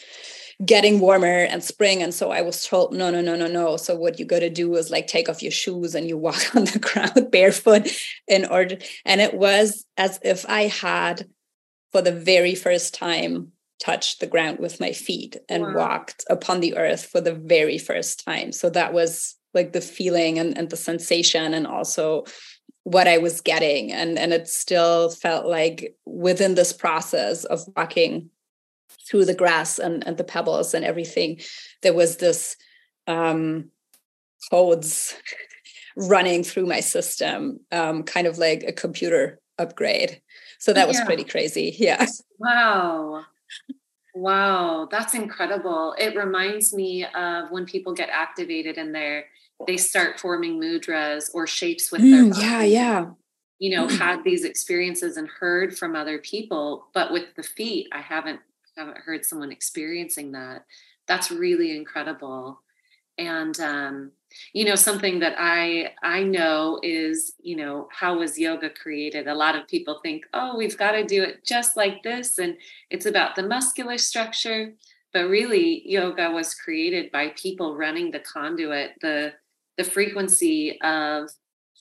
getting 0.64 1.00
warmer 1.00 1.44
and 1.44 1.64
spring. 1.64 2.02
And 2.02 2.12
so 2.12 2.30
I 2.30 2.42
was 2.42 2.66
told, 2.66 2.92
no, 2.92 3.10
no, 3.10 3.22
no, 3.22 3.34
no, 3.34 3.46
no. 3.46 3.76
So 3.76 3.94
what 3.94 4.18
you 4.18 4.26
got 4.26 4.40
to 4.40 4.50
do 4.50 4.74
is 4.76 4.90
like 4.90 5.06
take 5.06 5.28
off 5.28 5.42
your 5.42 5.52
shoes 5.52 5.94
and 5.94 6.06
you 6.06 6.18
walk 6.18 6.40
on 6.54 6.64
the 6.64 6.78
ground 6.78 7.30
barefoot 7.30 7.90
in 8.28 8.44
order. 8.44 8.76
And 9.06 9.20
it 9.20 9.34
was 9.34 9.86
as 9.96 10.18
if 10.22 10.44
I 10.48 10.64
had 10.64 11.26
for 11.92 12.02
the 12.02 12.12
very 12.12 12.54
first 12.54 12.94
time 12.94 13.52
touched 13.80 14.20
the 14.20 14.26
ground 14.26 14.58
with 14.58 14.78
my 14.78 14.92
feet 14.92 15.36
and 15.48 15.62
wow. 15.62 15.74
walked 15.74 16.24
upon 16.28 16.60
the 16.60 16.76
earth 16.76 17.06
for 17.06 17.20
the 17.20 17.34
very 17.34 17.78
first 17.78 18.24
time. 18.24 18.52
So 18.52 18.70
that 18.70 18.92
was 18.92 19.36
like 19.54 19.72
the 19.72 19.80
feeling 19.80 20.38
and, 20.38 20.56
and 20.56 20.70
the 20.70 20.76
sensation 20.76 21.54
and 21.54 21.66
also 21.66 22.24
what 22.84 23.08
I 23.08 23.18
was 23.18 23.40
getting. 23.40 23.92
And, 23.92 24.18
and 24.18 24.32
it 24.32 24.48
still 24.48 25.10
felt 25.10 25.46
like 25.46 25.96
within 26.06 26.54
this 26.54 26.72
process 26.72 27.44
of 27.44 27.60
walking 27.76 28.30
through 29.08 29.24
the 29.24 29.34
grass 29.34 29.78
and, 29.78 30.06
and 30.06 30.16
the 30.16 30.24
pebbles 30.24 30.74
and 30.74 30.84
everything, 30.84 31.40
there 31.82 31.94
was 31.94 32.18
this 32.18 32.56
um, 33.06 33.70
codes 34.50 35.16
running 35.96 36.44
through 36.44 36.66
my 36.66 36.80
system, 36.80 37.60
um, 37.72 38.02
kind 38.02 38.26
of 38.26 38.38
like 38.38 38.62
a 38.62 38.72
computer 38.72 39.40
upgrade. 39.58 40.20
So 40.60 40.72
that 40.74 40.86
was 40.86 40.98
yeah. 40.98 41.04
pretty 41.06 41.24
crazy. 41.24 41.74
Yeah. 41.76 42.06
Wow. 42.38 43.26
Wow, 44.14 44.88
that's 44.90 45.14
incredible. 45.14 45.94
It 45.98 46.16
reminds 46.16 46.72
me 46.72 47.04
of 47.04 47.50
when 47.50 47.66
people 47.66 47.92
get 47.92 48.08
activated 48.08 48.78
and 48.78 48.94
they 48.94 49.24
they 49.66 49.76
start 49.76 50.18
forming 50.18 50.58
mudras 50.58 51.28
or 51.34 51.46
shapes 51.46 51.92
with 51.92 52.00
mm, 52.00 52.10
their 52.10 52.30
body. 52.30 52.40
Yeah, 52.40 52.62
yeah. 52.62 53.06
You 53.58 53.76
know, 53.76 53.86
mm. 53.86 53.98
had 53.98 54.24
these 54.24 54.44
experiences 54.44 55.18
and 55.18 55.28
heard 55.28 55.76
from 55.76 55.94
other 55.94 56.18
people, 56.18 56.86
but 56.94 57.12
with 57.12 57.34
the 57.36 57.42
feet, 57.42 57.88
I 57.92 58.00
haven't 58.00 58.40
haven't 58.76 58.98
heard 58.98 59.24
someone 59.24 59.52
experiencing 59.52 60.32
that. 60.32 60.64
That's 61.06 61.30
really 61.30 61.76
incredible. 61.76 62.62
And 63.18 63.60
um 63.60 64.12
you 64.52 64.64
know 64.64 64.74
something 64.74 65.18
that 65.20 65.34
i 65.38 65.92
i 66.02 66.22
know 66.22 66.78
is 66.82 67.34
you 67.40 67.56
know 67.56 67.88
how 67.92 68.18
was 68.18 68.38
yoga 68.38 68.70
created? 68.70 69.26
A 69.26 69.34
lot 69.34 69.56
of 69.56 69.68
people 69.68 70.00
think 70.02 70.24
oh 70.34 70.56
we've 70.56 70.78
got 70.78 70.92
to 70.92 71.04
do 71.04 71.22
it 71.22 71.44
just 71.44 71.76
like 71.76 72.02
this 72.02 72.38
and 72.38 72.56
it's 72.90 73.06
about 73.06 73.36
the 73.36 73.42
muscular 73.42 73.98
structure 73.98 74.72
but 75.12 75.28
really 75.28 75.88
yoga 75.88 76.30
was 76.30 76.54
created 76.54 77.10
by 77.10 77.28
people 77.36 77.76
running 77.76 78.10
the 78.10 78.20
conduit 78.20 78.92
the 79.00 79.32
the 79.76 79.84
frequency 79.84 80.80
of 80.82 81.30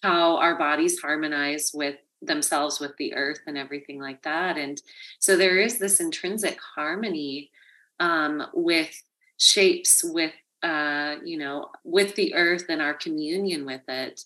how 0.01 0.37
our 0.37 0.57
bodies 0.57 0.99
harmonize 0.99 1.71
with 1.73 1.97
themselves 2.21 2.79
with 2.79 2.95
the 2.97 3.13
earth 3.13 3.39
and 3.47 3.57
everything 3.57 3.99
like 3.99 4.21
that 4.23 4.57
and 4.57 4.81
so 5.19 5.37
there 5.37 5.57
is 5.57 5.79
this 5.79 5.99
intrinsic 5.99 6.59
harmony 6.75 7.49
um, 7.99 8.45
with 8.53 9.03
shapes 9.37 10.03
with 10.03 10.33
uh, 10.63 11.15
you 11.23 11.37
know, 11.37 11.69
with 11.83 12.15
the 12.15 12.33
earth 12.35 12.65
and 12.69 12.81
our 12.81 12.93
communion 12.93 13.65
with 13.65 13.87
it. 13.87 14.25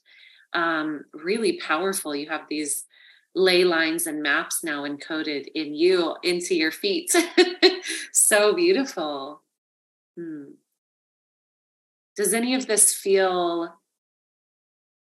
Um, 0.53 1.05
really 1.13 1.59
powerful. 1.59 2.15
You 2.15 2.29
have 2.29 2.47
these 2.49 2.85
ley 3.35 3.63
lines 3.63 4.05
and 4.05 4.21
maps 4.21 4.63
now 4.63 4.83
encoded 4.83 5.47
in 5.55 5.73
you 5.73 6.15
into 6.23 6.55
your 6.55 6.71
feet. 6.71 7.11
so 8.11 8.53
beautiful. 8.53 9.41
Hmm. 10.17 10.51
Does 12.15 12.33
any 12.33 12.53
of 12.53 12.67
this 12.67 12.93
feel? 12.93 13.73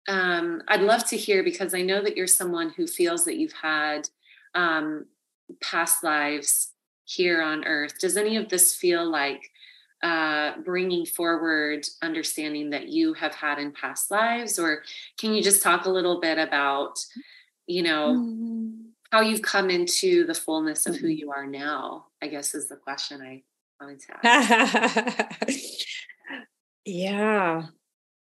Um, 0.09 0.63
I'd 0.69 0.83
love 0.83 1.07
to 1.09 1.17
hear 1.17 1.43
because 1.45 1.75
I 1.75 1.83
know 1.83 2.03
that 2.03 2.17
you're 2.17 2.27
someone 2.27 2.71
who 2.71 2.87
feels 2.87 3.25
that 3.25 3.37
you've 3.37 3.53
had 3.53 4.09
um, 4.55 5.07
past 5.63 6.03
lives 6.03 6.73
here 7.05 7.41
on 7.43 7.65
earth. 7.65 7.99
Does 8.01 8.17
any 8.17 8.37
of 8.37 8.49
this 8.49 8.75
feel 8.75 9.09
like 9.09 9.51
uh, 10.03 10.53
bringing 10.65 11.07
forward 11.07 11.87
understanding 12.03 12.71
that 12.71 12.89
you 12.89 13.15
have 13.15 13.35
had 13.35 13.59
in 13.59 13.73
past 13.73 14.11
lives? 14.11 14.59
Or 14.59 14.83
can 15.19 15.35
you 15.35 15.43
just 15.43 15.63
talk 15.63 15.87
a 15.87 15.91
little 15.91 16.21
bit 16.21 16.39
about 16.39 16.99
you 17.67 17.83
know 17.83 18.15
mm-hmm. 18.17 18.71
how 19.11 19.21
you've 19.21 19.43
come 19.43 19.71
into 19.71 20.25
the 20.25 20.35
fullness 20.35 20.87
of 20.87 20.97
who 20.97 21.09
mm-hmm. 21.09 21.19
you 21.19 21.33
are 21.33 21.47
now 21.47 22.07
i 22.23 22.29
guess 22.29 22.55
is 22.55 22.69
the 22.69 22.77
question 22.77 23.21
i 23.21 23.43
wanted 23.81 24.01
to 24.01 24.27
ask. 24.27 25.47
Yeah. 26.89 27.65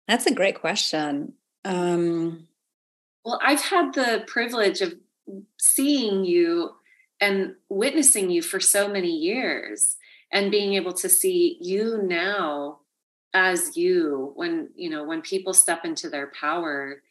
That's 0.06 0.26
a 0.26 0.34
great 0.34 0.60
question. 0.60 1.32
Um. 1.64 2.48
Well 3.24 3.40
i've 3.42 3.62
had 3.62 3.94
the 3.94 4.24
privilege 4.26 4.82
of 4.82 4.94
seeing 5.58 6.24
you 6.26 6.72
and 7.18 7.54
witnessing 7.70 8.30
you 8.30 8.42
for 8.42 8.60
so 8.60 8.88
many 8.88 9.10
years 9.10 9.96
and 10.32 10.50
being 10.50 10.74
able 10.74 10.92
to 10.92 11.08
see 11.08 11.58
you 11.60 12.00
now 12.02 12.78
as 13.34 13.76
you 13.76 14.32
when 14.34 14.68
you 14.74 14.90
know 14.90 15.04
when 15.04 15.22
people 15.22 15.54
step 15.54 15.84
into 15.84 16.08
their 16.08 16.32
power 16.38 17.02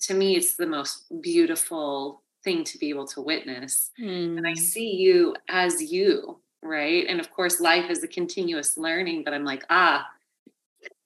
to 0.00 0.14
me 0.14 0.36
it's 0.36 0.56
the 0.56 0.66
most 0.66 1.04
beautiful 1.20 2.22
thing 2.42 2.64
to 2.64 2.78
be 2.78 2.88
able 2.88 3.06
to 3.06 3.20
witness 3.20 3.90
mm. 4.00 4.38
and 4.38 4.46
i 4.46 4.52
hmm. 4.52 4.58
see 4.58 4.94
you 4.94 5.34
as 5.48 5.82
you 5.82 6.38
right 6.62 7.06
and 7.08 7.20
of 7.20 7.30
course 7.30 7.60
life 7.60 7.90
is 7.90 8.02
a 8.02 8.08
continuous 8.08 8.78
learning 8.78 9.22
but 9.22 9.34
i'm 9.34 9.44
like 9.44 9.64
ah 9.68 10.06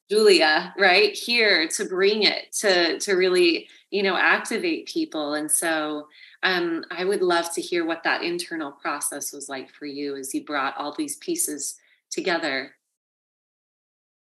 julia 0.08 0.72
right 0.78 1.14
here 1.14 1.68
to 1.68 1.84
bring 1.84 2.22
it 2.22 2.52
to 2.52 2.98
to 3.00 3.14
really 3.14 3.68
you 3.90 4.02
know 4.02 4.16
activate 4.16 4.86
people 4.86 5.34
and 5.34 5.50
so 5.50 6.06
um, 6.42 6.84
I 6.90 7.04
would 7.04 7.22
love 7.22 7.52
to 7.54 7.60
hear 7.60 7.84
what 7.84 8.04
that 8.04 8.22
internal 8.22 8.72
process 8.72 9.32
was 9.32 9.48
like 9.48 9.70
for 9.70 9.86
you 9.86 10.16
as 10.16 10.34
you 10.34 10.44
brought 10.44 10.76
all 10.76 10.94
these 10.96 11.16
pieces 11.16 11.76
together. 12.10 12.72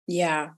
Yeah. 0.07 0.49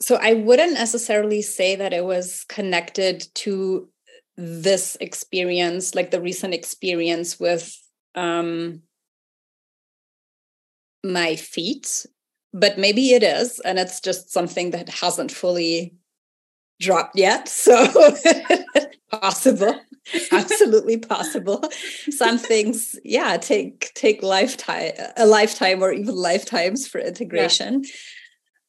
So 0.00 0.18
I 0.20 0.32
wouldn't 0.32 0.72
necessarily 0.74 1.42
say 1.42 1.76
that 1.76 1.92
it 1.92 2.04
was 2.04 2.44
connected 2.48 3.26
to 3.34 3.88
this 4.36 4.96
experience, 5.00 5.94
like 5.94 6.10
the 6.10 6.20
recent 6.20 6.54
experience 6.54 7.38
with 7.38 7.76
um, 8.14 8.82
my 11.04 11.36
feet. 11.36 12.06
but 12.52 12.78
maybe 12.78 13.12
it 13.12 13.22
is 13.22 13.60
and 13.60 13.78
it's 13.78 14.00
just 14.00 14.32
something 14.32 14.72
that 14.72 14.88
hasn't 14.88 15.30
fully 15.30 15.94
dropped 16.80 17.16
yet 17.16 17.48
so 17.64 17.86
possible. 19.10 19.74
Absolutely 20.32 20.96
possible. 20.98 21.62
Some 22.10 22.38
things 22.38 22.98
yeah 23.04 23.36
take 23.36 23.92
take 23.94 24.22
lifetime 24.22 24.92
a 25.16 25.26
lifetime 25.26 25.82
or 25.82 25.92
even 25.92 26.14
lifetimes 26.14 26.86
for 26.86 26.98
integration. 27.00 27.82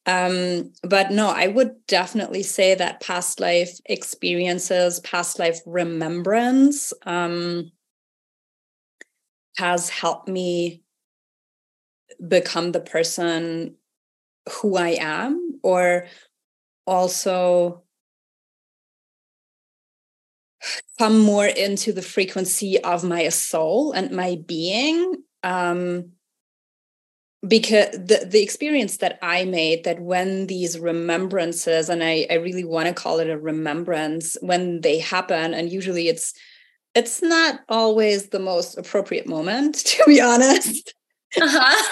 Yeah. 0.07 0.25
um 0.25 0.73
but 0.83 1.11
no 1.11 1.27
i 1.27 1.45
would 1.47 1.71
definitely 1.87 2.41
say 2.41 2.73
that 2.73 3.01
past 3.01 3.39
life 3.39 3.79
experiences 3.85 4.99
past 5.01 5.37
life 5.37 5.59
remembrance 5.65 6.91
um 7.05 7.71
has 9.57 9.89
helped 9.89 10.27
me 10.27 10.81
become 12.27 12.71
the 12.71 12.79
person 12.79 13.75
who 14.49 14.75
I 14.75 14.97
am, 14.99 15.59
or 15.63 16.07
also 16.87 17.83
come 20.97 21.19
more 21.19 21.47
into 21.47 21.93
the 21.93 22.01
frequency 22.01 22.79
of 22.83 23.03
my 23.03 23.29
soul 23.29 23.91
and 23.91 24.11
my 24.11 24.37
being. 24.45 25.15
Um, 25.43 26.11
because 27.47 27.89
the, 27.91 28.27
the 28.29 28.43
experience 28.43 28.97
that 28.97 29.17
I 29.21 29.45
made 29.45 29.83
that 29.85 29.99
when 29.99 30.45
these 30.47 30.77
remembrances, 30.77 31.89
and 31.89 32.03
I, 32.03 32.27
I 32.29 32.35
really 32.35 32.63
want 32.63 32.87
to 32.87 32.93
call 32.93 33.19
it 33.19 33.29
a 33.29 33.37
remembrance, 33.37 34.37
when 34.41 34.81
they 34.81 34.99
happen, 34.99 35.53
and 35.53 35.71
usually 35.71 36.07
it's 36.07 36.33
it's 36.93 37.21
not 37.21 37.61
always 37.69 38.29
the 38.29 38.39
most 38.39 38.77
appropriate 38.77 39.27
moment, 39.27 39.75
to 39.85 40.03
be 40.05 40.21
honest. 40.21 40.93
Uh-huh. 41.39 41.83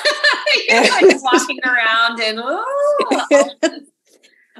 You're 0.69 0.81
like 0.81 1.23
walking 1.23 1.59
around 1.63 2.19
and 2.21 3.87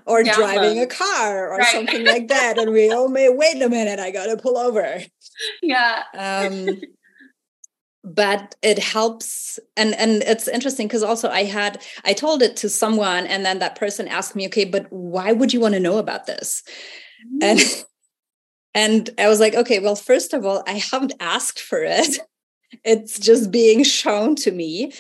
or 0.10 0.24
driving 0.24 0.80
a 0.80 0.88
car 0.88 1.52
or 1.52 1.58
right. 1.58 1.68
something 1.68 2.06
like 2.06 2.28
that. 2.30 2.58
And 2.58 2.72
we, 2.72 2.92
oh, 2.92 3.08
may 3.08 3.30
wait 3.30 3.62
a 3.62 3.70
minute, 3.70 4.00
I 4.00 4.12
gotta 4.12 4.38
pull 4.38 4.58
over. 4.58 5.02
Yeah. 5.62 6.04
Um, 6.18 6.82
but 8.04 8.56
it 8.62 8.80
helps 8.80 9.60
and 9.76 9.94
and 9.96 10.24
it's 10.24 10.48
interesting 10.48 10.88
because 10.88 11.04
also 11.04 11.30
i 11.30 11.44
had 11.44 11.84
i 12.06 12.14
told 12.14 12.42
it 12.42 12.56
to 12.56 12.70
someone 12.70 13.28
and 13.28 13.46
then 13.46 13.60
that 13.60 13.76
person 13.76 14.08
asked 14.08 14.38
me 14.38 14.48
okay 14.48 14.64
but 14.64 14.88
why 14.90 15.34
would 15.34 15.52
you 15.52 15.60
want 15.60 15.74
to 15.74 15.82
know 15.82 15.98
about 15.98 16.26
this 16.26 16.64
mm. 17.36 17.44
and 17.44 17.60
and 18.74 19.10
i 19.20 19.28
was 19.28 19.42
like 19.42 19.54
okay 19.54 19.80
well 19.80 19.98
first 19.98 20.34
of 20.34 20.46
all 20.46 20.64
i 20.66 20.82
haven't 20.92 21.12
asked 21.20 21.60
for 21.60 21.84
it 21.84 22.20
it's 22.84 23.20
just 23.20 23.52
being 23.52 23.84
shown 23.84 24.36
to 24.38 24.52
me. 24.52 24.94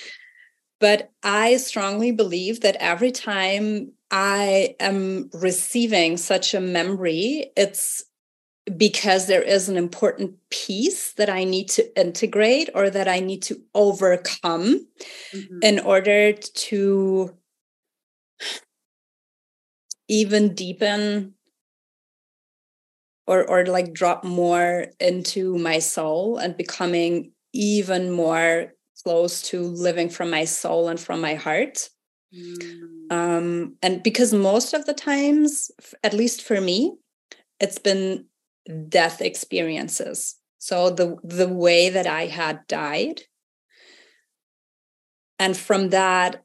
But 0.80 1.12
I 1.24 1.58
strongly 1.58 2.12
believe 2.12 2.62
that 2.62 2.78
every 2.80 3.12
time 3.12 3.92
I 4.12 4.76
am 4.80 5.30
receiving 5.34 6.18
such 6.18 6.54
a 6.54 6.60
memory, 6.60 7.52
it's 7.56 8.06
because 8.78 9.28
there 9.28 9.42
is 9.42 9.70
an 9.70 9.78
important 9.78 10.36
piece 10.50 11.14
that 11.14 11.30
I 11.30 11.44
need 11.44 11.70
to 11.70 12.00
integrate 12.00 12.70
or 12.76 12.90
that 12.90 13.08
I 13.08 13.20
need 13.20 13.42
to 13.44 13.62
overcome 13.74 14.88
mm-hmm. 15.34 15.60
in 15.62 15.80
order 15.80 16.34
to 16.34 17.36
even 20.08 20.54
deepen 20.56 21.34
or 23.28 23.48
or 23.48 23.66
like 23.66 23.94
drop 23.94 24.24
more 24.24 24.88
into 25.00 25.58
my 25.58 25.80
soul 25.80 26.38
and 26.38 26.58
becoming 26.58 27.32
even 27.54 28.12
more 28.12 28.74
close 29.04 29.42
to 29.44 29.62
living 29.62 30.10
from 30.10 30.30
my 30.30 30.46
soul 30.46 30.90
and 30.90 31.00
from 31.00 31.22
my 31.22 31.36
heart. 31.36 31.90
Mm. 32.36 32.99
Um, 33.10 33.76
and 33.82 34.04
because 34.04 34.34
most 34.34 34.74
of 34.74 34.86
the 34.86 34.94
times, 34.94 35.72
at 36.04 36.14
least 36.14 36.44
for 36.44 36.62
me, 36.62 36.96
it's 37.60 37.80
been 37.80 38.26
death 38.88 39.22
experiences. 39.22 40.36
So 40.58 40.90
the 40.90 41.18
the 41.24 41.48
way 41.48 41.90
that 41.90 42.06
I 42.06 42.26
had 42.26 42.68
died, 42.68 43.22
and 45.40 45.56
from 45.56 45.90
that, 45.90 46.44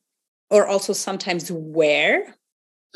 or 0.51 0.67
also 0.67 0.93
sometimes 0.93 1.51
where. 1.51 2.37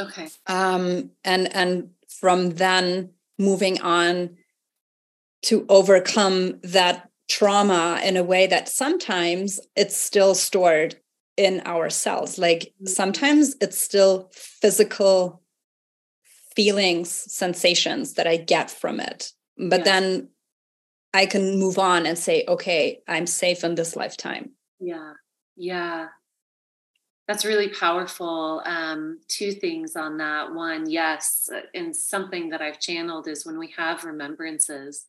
Okay. 0.00 0.28
Um, 0.46 1.10
and 1.24 1.54
and 1.54 1.90
from 2.08 2.50
then 2.50 3.10
moving 3.38 3.80
on 3.80 4.36
to 5.42 5.66
overcome 5.68 6.60
that 6.62 7.10
trauma 7.28 8.00
in 8.02 8.16
a 8.16 8.24
way 8.24 8.46
that 8.46 8.68
sometimes 8.68 9.60
it's 9.76 9.96
still 9.96 10.34
stored 10.34 10.96
in 11.38 11.62
ourselves. 11.66 12.38
Like 12.38 12.60
mm-hmm. 12.60 12.86
sometimes 12.86 13.56
it's 13.60 13.80
still 13.80 14.30
physical 14.32 15.42
feelings, 16.54 17.10
sensations 17.10 18.14
that 18.14 18.26
I 18.26 18.36
get 18.36 18.70
from 18.70 19.00
it. 19.00 19.32
But 19.56 19.80
yeah. 19.80 19.84
then 19.84 20.28
I 21.14 21.26
can 21.26 21.58
move 21.58 21.78
on 21.78 22.04
and 22.06 22.18
say, 22.18 22.44
okay, 22.48 23.00
I'm 23.08 23.26
safe 23.26 23.64
in 23.64 23.76
this 23.76 23.96
lifetime. 23.96 24.50
Yeah. 24.80 25.12
Yeah. 25.56 26.08
That's 27.26 27.44
really 27.44 27.68
powerful. 27.68 28.62
Um, 28.64 29.20
two 29.28 29.52
things 29.52 29.96
on 29.96 30.16
that. 30.18 30.54
One, 30.54 30.88
yes, 30.88 31.50
and 31.74 31.94
something 31.94 32.48
that 32.50 32.62
I've 32.62 32.80
channeled 32.80 33.28
is 33.28 33.44
when 33.44 33.58
we 33.58 33.72
have 33.76 34.04
remembrances, 34.04 35.04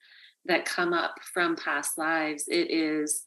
that 0.45 0.65
come 0.65 0.93
up 0.93 1.15
from 1.33 1.55
past 1.55 1.97
lives 1.97 2.45
it 2.47 2.71
is 2.71 3.25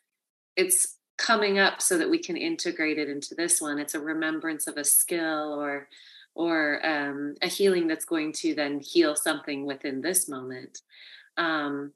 it's 0.57 0.99
coming 1.19 1.59
up 1.59 1.81
so 1.81 1.99
that 1.99 2.11
we 2.11 2.19
can 2.19 2.37
integrate 2.37 2.99
it 2.99 3.09
into 3.09 3.35
this 3.35 3.61
one. 3.61 3.79
It's 3.79 3.95
a 3.95 4.01
remembrance 4.01 4.67
of 4.67 4.77
a 4.77 4.85
skill 4.85 5.55
or 5.61 5.89
or 6.35 6.85
um, 6.87 7.35
a 7.43 7.47
healing 7.47 7.87
that's 7.87 8.07
going 8.07 8.33
to 8.33 8.55
then 8.55 8.81
heal 8.81 9.15
something 9.15 9.67
within 9.67 10.01
this 10.01 10.29
moment. 10.29 10.81
Um, 11.37 11.93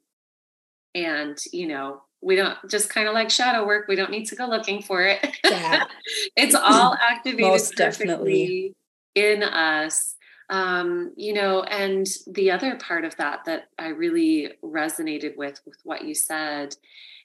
and 0.95 1.37
you 1.51 1.67
know 1.67 2.01
we 2.21 2.35
don't 2.35 2.57
just 2.67 2.89
kind 2.89 3.07
of 3.07 3.13
like 3.13 3.29
shadow 3.29 3.63
work 3.65 3.87
we 3.87 3.95
don't 3.95 4.09
need 4.09 4.25
to 4.25 4.35
go 4.35 4.47
looking 4.47 4.81
for 4.81 5.03
it. 5.03 5.19
Yeah. 5.43 5.83
it's 6.35 6.55
all 6.55 6.95
activated 7.01 7.45
Most 7.45 7.75
definitely. 7.75 8.73
in 9.15 9.43
us. 9.43 10.15
Um, 10.49 11.11
you 11.17 11.33
know 11.33 11.63
and 11.63 12.07
the 12.27 12.51
other 12.51 12.77
part 12.77 13.03
of 13.03 13.17
that 13.17 13.43
that 13.45 13.65
i 13.77 13.89
really 13.89 14.53
resonated 14.63 15.35
with 15.35 15.59
with 15.65 15.77
what 15.83 16.05
you 16.05 16.15
said 16.15 16.73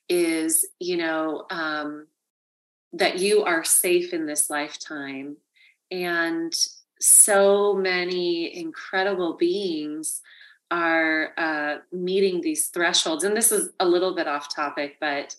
is 0.09 0.67
you 0.79 0.97
know 0.97 1.47
um, 1.51 2.07
that 2.93 3.19
you 3.19 3.43
are 3.45 3.65
safe 3.65 4.13
in 4.13 4.27
this 4.27 4.51
lifetime. 4.51 5.37
And 5.91 6.55
so 7.01 7.75
many 7.75 8.57
incredible 8.57 9.35
beings 9.35 10.21
are 10.71 11.31
uh, 11.37 11.77
meeting 11.93 12.41
these 12.41 12.69
thresholds. 12.69 13.25
And 13.25 13.37
this 13.37 13.53
is 13.53 13.71
a 13.81 13.87
little 13.87 14.15
bit 14.15 14.29
off 14.29 14.55
topic 14.55 14.97
but 15.01 15.37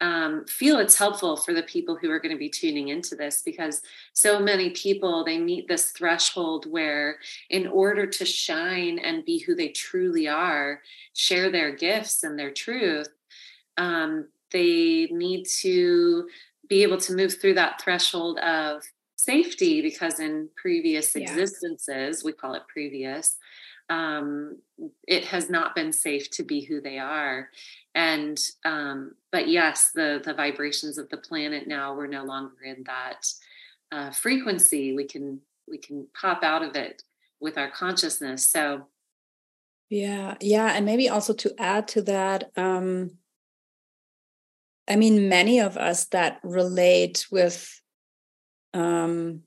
um, 0.00 0.44
feel 0.46 0.80
it's 0.80 0.98
helpful 0.98 1.36
for 1.36 1.54
the 1.54 1.62
people 1.62 1.96
who 1.96 2.10
are 2.10 2.18
going 2.18 2.32
to 2.32 2.38
be 2.38 2.50
tuning 2.50 2.88
into 2.88 3.14
this 3.14 3.42
because 3.42 3.80
so 4.12 4.38
many 4.38 4.70
people 4.70 5.24
they 5.24 5.38
meet 5.38 5.68
this 5.68 5.92
threshold 5.92 6.66
where 6.70 7.18
in 7.48 7.66
order 7.66 8.06
to 8.06 8.24
shine 8.24 8.98
and 8.98 9.24
be 9.24 9.38
who 9.38 9.54
they 9.54 9.68
truly 9.68 10.26
are 10.26 10.82
share 11.14 11.50
their 11.50 11.74
gifts 11.74 12.24
and 12.24 12.38
their 12.38 12.50
truth 12.50 13.08
um, 13.76 14.28
they 14.52 15.08
need 15.10 15.44
to 15.60 16.28
be 16.68 16.82
able 16.82 16.98
to 16.98 17.14
move 17.14 17.40
through 17.40 17.54
that 17.54 17.80
threshold 17.80 18.38
of 18.38 18.82
safety 19.16 19.82
because 19.82 20.20
in 20.20 20.48
previous 20.56 21.14
yeah. 21.14 21.22
existences 21.22 22.22
we 22.24 22.32
call 22.32 22.54
it 22.54 22.62
previous 22.68 23.36
um, 23.90 24.58
it 25.06 25.24
has 25.26 25.50
not 25.50 25.74
been 25.74 25.92
safe 25.92 26.30
to 26.30 26.42
be 26.42 26.62
who 26.62 26.80
they 26.80 26.98
are. 26.98 27.50
And 27.94 28.38
um, 28.64 29.14
but 29.30 29.48
yes 29.48 29.90
the 29.94 30.20
the 30.24 30.34
vibrations 30.34 30.98
of 30.98 31.08
the 31.10 31.16
planet 31.16 31.68
now 31.68 31.94
we're 31.94 32.06
no 32.06 32.24
longer 32.24 32.64
in 32.64 32.84
that 32.84 33.26
uh, 33.92 34.10
frequency. 34.10 34.94
We 34.94 35.04
can 35.04 35.40
we 35.68 35.78
can 35.78 36.06
pop 36.20 36.42
out 36.42 36.62
of 36.62 36.76
it 36.76 37.02
with 37.40 37.58
our 37.58 37.70
consciousness. 37.70 38.46
So 38.48 38.86
yeah 39.90 40.34
yeah 40.40 40.72
and 40.74 40.86
maybe 40.86 41.08
also 41.08 41.34
to 41.34 41.54
add 41.58 41.86
to 41.86 42.02
that 42.02 42.50
um 42.56 43.10
i 44.88 44.96
mean 44.96 45.28
many 45.28 45.60
of 45.60 45.76
us 45.76 46.06
that 46.06 46.40
relate 46.42 47.26
with 47.30 47.80
um 48.72 49.40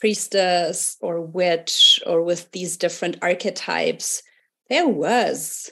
priestess 0.00 0.96
or 1.00 1.20
witch 1.20 2.02
or 2.06 2.22
with 2.22 2.50
these 2.50 2.76
different 2.76 3.16
archetypes 3.22 4.22
there 4.68 4.88
was 4.88 5.70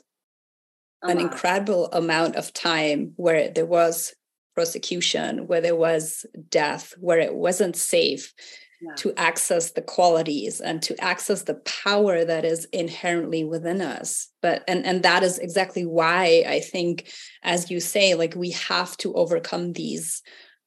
an 1.03 1.19
incredible 1.19 1.87
amount 1.93 2.37
of 2.37 2.53
time 2.53 3.12
where 3.16 3.49
there 3.49 3.64
was 3.64 4.14
prosecution, 4.55 5.47
where 5.47 5.61
there 5.61 5.77
was 5.77 6.27
death, 6.51 6.93
where 7.01 7.19
it 7.19 7.35
wasn't 7.35 7.77
safe 7.77 8.35
yeah. 8.81 8.95
to 8.97 9.12
access 9.16 9.73
the 9.73 9.83
qualities 9.83 10.61
and 10.61 10.83
to 10.83 10.99
access 11.03 11.43
the 11.43 11.55
power 11.85 12.25
that 12.25 12.45
is 12.45 12.66
inherently 12.66 13.45
within 13.45 13.81
us. 13.81 14.29
But 14.43 14.64
and 14.66 14.85
and 14.87 15.03
that 15.03 15.23
is 15.23 15.38
exactly 15.38 15.85
why 15.85 16.45
I 16.47 16.61
think, 16.61 17.12
as 17.43 17.71
you 17.71 17.81
say, 17.81 18.14
like 18.14 18.35
we 18.35 18.51
have 18.53 18.97
to 18.99 19.14
overcome 19.14 19.73
these 19.73 20.23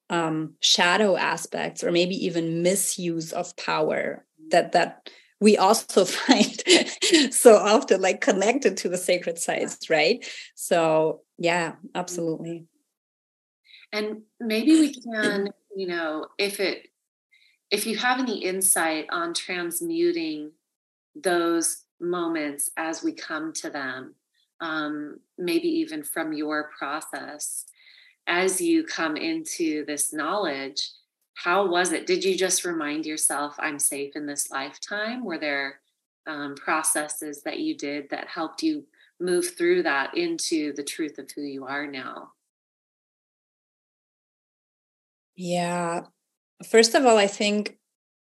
um, 0.09 0.53
shadow 0.59 1.15
aspects 1.17 1.83
or 1.83 1.91
maybe 1.91 2.15
even 2.25 2.61
misuse 2.61 3.31
of 3.31 3.55
power 3.57 4.25
that 4.49 4.73
that 4.73 5.09
we 5.39 5.57
also 5.57 6.05
find 6.05 6.63
so 7.33 7.55
often 7.55 8.01
like 8.01 8.21
connected 8.21 8.77
to 8.77 8.89
the 8.89 8.97
sacred 8.97 9.39
sites 9.39 9.89
right 9.89 10.25
so 10.55 11.21
yeah 11.37 11.73
absolutely 11.95 12.65
and 13.91 14.21
maybe 14.39 14.79
we 14.79 14.93
can 14.93 15.49
you 15.75 15.87
know 15.87 16.27
if 16.37 16.59
it 16.59 16.87
if 17.71 17.85
you 17.85 17.97
have 17.97 18.19
any 18.19 18.43
insight 18.43 19.07
on 19.11 19.33
transmuting 19.33 20.51
those 21.15 21.83
moments 21.99 22.69
as 22.77 23.03
we 23.03 23.13
come 23.13 23.53
to 23.53 23.69
them 23.69 24.15
um, 24.61 25.19
maybe 25.37 25.67
even 25.67 26.03
from 26.03 26.33
your 26.33 26.69
process 26.77 27.65
as 28.27 28.61
you 28.61 28.83
come 28.83 29.17
into 29.17 29.85
this 29.85 30.13
knowledge 30.13 30.89
how 31.35 31.65
was 31.67 31.91
it? 31.91 32.05
Did 32.05 32.23
you 32.23 32.37
just 32.37 32.63
remind 32.63 33.05
yourself 33.05 33.55
i'm 33.59 33.79
safe 33.79 34.15
in 34.15 34.25
this 34.25 34.51
lifetime 34.51 35.25
were 35.25 35.37
there 35.37 35.79
um, 36.25 36.55
processes 36.55 37.41
that 37.43 37.59
you 37.59 37.75
did 37.75 38.09
that 38.09 38.27
helped 38.27 38.63
you 38.63 38.85
move 39.19 39.55
through 39.57 39.83
that 39.83 40.15
into 40.17 40.73
the 40.73 40.83
truth 40.83 41.17
of 41.17 41.29
who 41.31 41.41
you 41.41 41.65
are 41.65 41.87
now? 41.87 42.31
Yeah 45.35 46.03
first 46.69 46.95
of 46.95 47.05
all 47.05 47.17
i 47.17 47.27
think 47.27 47.77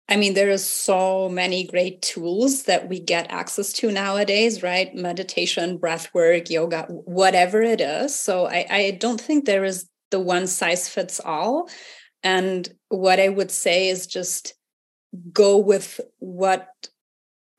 I 0.08 0.18
mean, 0.18 0.36
there 0.36 0.52
are 0.52 0.58
so 0.58 1.30
many 1.30 1.66
great 1.66 2.02
tools 2.04 2.64
that 2.64 2.88
we 2.88 3.00
get 3.00 3.32
access 3.32 3.74
to 3.74 3.92
nowadays, 3.92 4.62
right? 4.62 4.94
Meditation, 4.94 5.78
breath 5.78 6.14
work, 6.14 6.50
yoga, 6.50 6.84
whatever 6.90 7.64
it 7.64 7.82
is. 7.82 8.18
So 8.18 8.46
I, 8.46 8.68
I 8.70 8.92
don't 9.00 9.20
think 9.20 9.46
there 9.46 9.64
is 9.64 9.90
the 10.12 10.20
one 10.20 10.46
size 10.46 10.88
fits 10.88 11.20
all. 11.20 11.70
And 12.22 12.72
what 12.90 13.20
I 13.20 13.30
would 13.30 13.50
say 13.50 13.90
is 13.90 14.06
just 14.06 14.54
go 15.34 15.58
with 15.58 16.00
what 16.20 16.68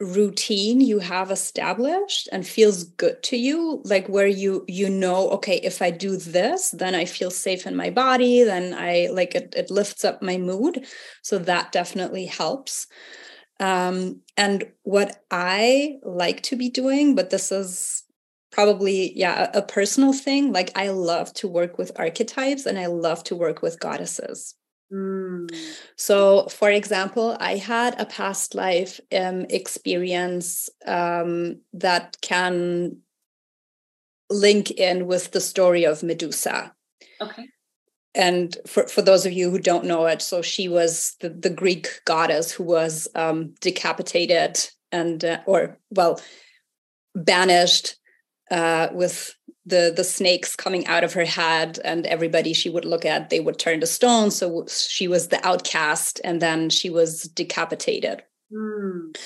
routine 0.01 0.81
you 0.81 0.99
have 0.99 1.31
established 1.31 2.29
and 2.31 2.47
feels 2.47 2.85
good 2.85 3.23
to 3.23 3.37
you 3.37 3.81
like 3.85 4.07
where 4.09 4.27
you 4.27 4.63
you 4.69 4.91
know 4.91 5.31
okay 5.31 5.57
if 5.63 5.81
i 5.81 5.91
do 5.91 6.19
this 6.19 6.71
then 6.73 6.95
i 6.95 7.07
feel 7.07 7.31
safe 7.31 7.67
in 7.67 7.75
my 7.75 7.89
body 7.89 8.45
then 8.45 8.75
i 8.75 9.09
like 9.11 9.35
it, 9.35 9.55
it 9.57 9.71
lifts 9.71 10.05
up 10.05 10.21
my 10.21 10.37
mood. 10.37 10.85
So 11.23 11.39
that 11.39 11.73
definitely 11.73 12.27
helps. 12.27 12.87
Um 13.59 14.21
and 14.37 14.71
what 14.83 15.23
i 15.31 15.97
like 16.03 16.43
to 16.43 16.57
be 16.57 16.69
doing 16.69 17.15
but 17.15 17.31
this 17.31 17.51
is 17.51 18.03
probably 18.53 19.17
yeah 19.19 19.51
a, 19.55 19.59
a 19.59 19.63
personal 19.63 20.13
thing 20.13 20.53
like 20.53 20.71
i 20.77 20.89
love 20.89 21.33
to 21.35 21.49
work 21.49 21.79
with 21.79 21.99
archetypes 21.99 22.67
and 22.67 22.79
i 22.79 22.87
love 22.87 23.25
to 23.25 23.35
work 23.35 23.63
with 23.63 23.81
goddesses 23.81 24.55
Mm. 24.93 25.55
So, 25.97 26.47
for 26.47 26.71
example, 26.71 27.37
I 27.41 27.57
had 27.57 28.01
a 28.01 28.07
past 28.07 28.55
life 28.55 29.01
um, 29.17 29.47
experience 29.51 30.71
um, 30.87 31.61
that 31.73 32.17
can 32.21 32.99
link 34.31 34.71
in 34.71 35.07
with 35.07 35.33
the 35.33 35.41
story 35.41 35.85
of 35.85 36.03
Medusa. 36.03 36.73
Okay. 37.21 37.47
And 38.15 38.57
for, 38.67 38.89
for 38.89 39.03
those 39.03 39.27
of 39.27 39.33
you 39.33 39.51
who 39.51 39.59
don't 39.59 39.85
know 39.85 40.07
it, 40.07 40.23
so 40.23 40.41
she 40.41 40.69
was 40.69 41.17
the, 41.21 41.29
the 41.29 41.51
Greek 41.51 42.01
goddess 42.05 42.51
who 42.51 42.65
was 42.65 43.09
um, 43.15 43.55
decapitated 43.61 44.59
and, 44.91 45.25
uh, 45.25 45.41
or, 45.47 45.79
well, 45.91 46.21
banished 47.15 47.97
uh, 48.51 48.89
with 48.93 49.35
the 49.67 49.93
the 49.95 50.05
snakes 50.05 50.55
coming 50.55 50.87
out 50.87 51.03
of 51.03 51.13
her 51.13 51.25
head 51.25 51.79
and 51.85 52.07
everybody 52.07 52.53
she 52.53 52.71
would 52.71 52.85
look 52.85 53.05
at 53.05 53.31
they 53.31 53.41
would 53.41 53.59
turn 53.59 53.81
to 53.81 53.87
stone. 53.87 54.31
So 54.31 54.67
she 54.69 55.09
was 55.09 55.29
the 55.29 55.45
outcast 55.45 56.21
and 56.25 56.41
then 56.41 56.71
she 56.71 56.89
was 56.89 57.23
decapitated. 57.23 58.23
Mm. 58.53 59.17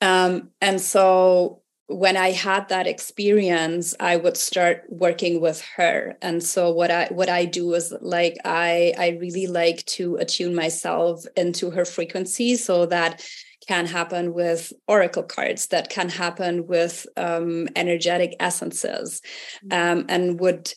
um, 0.00 0.48
and 0.62 0.80
so 0.80 1.60
when 1.88 2.16
i 2.16 2.30
had 2.30 2.66
that 2.70 2.86
experience 2.86 3.94
i 4.00 4.16
would 4.16 4.36
start 4.38 4.84
working 4.88 5.42
with 5.42 5.60
her. 5.76 6.16
And 6.22 6.42
so 6.42 6.72
what 6.72 6.90
i 6.90 7.08
what 7.10 7.28
i 7.28 7.44
do 7.44 7.74
is 7.74 7.92
like 8.00 8.38
i 8.46 8.94
i 8.98 9.18
really 9.20 9.46
like 9.46 9.84
to 9.96 10.16
attune 10.16 10.54
myself 10.54 11.26
into 11.36 11.70
her 11.70 11.84
frequency 11.84 12.56
so 12.56 12.86
that 12.86 13.22
can 13.66 13.86
happen 13.86 14.32
with 14.32 14.72
oracle 14.86 15.22
cards 15.22 15.68
that 15.68 15.90
can 15.90 16.08
happen 16.08 16.66
with 16.66 17.06
um, 17.16 17.68
energetic 17.76 18.34
essences 18.40 19.20
mm-hmm. 19.64 19.98
um, 19.98 20.06
and 20.08 20.40
would 20.40 20.72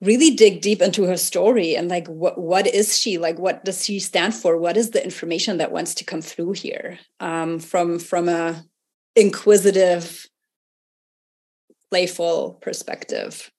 really 0.00 0.30
dig 0.30 0.60
deep 0.60 0.80
into 0.80 1.04
her 1.04 1.16
story 1.16 1.74
and 1.74 1.88
like 1.88 2.06
what 2.06 2.38
what 2.38 2.66
is 2.66 2.98
she? 2.98 3.18
Like 3.18 3.38
what 3.38 3.64
does 3.64 3.84
she 3.84 3.98
stand 3.98 4.34
for? 4.34 4.56
What 4.56 4.76
is 4.76 4.90
the 4.90 5.02
information 5.02 5.58
that 5.58 5.72
wants 5.72 5.94
to 5.94 6.04
come 6.04 6.22
through 6.22 6.52
here 6.52 6.98
um, 7.20 7.58
from 7.58 7.98
from 7.98 8.28
a 8.28 8.64
inquisitive 9.16 10.26
playful 11.90 12.58
perspective? 12.62 13.50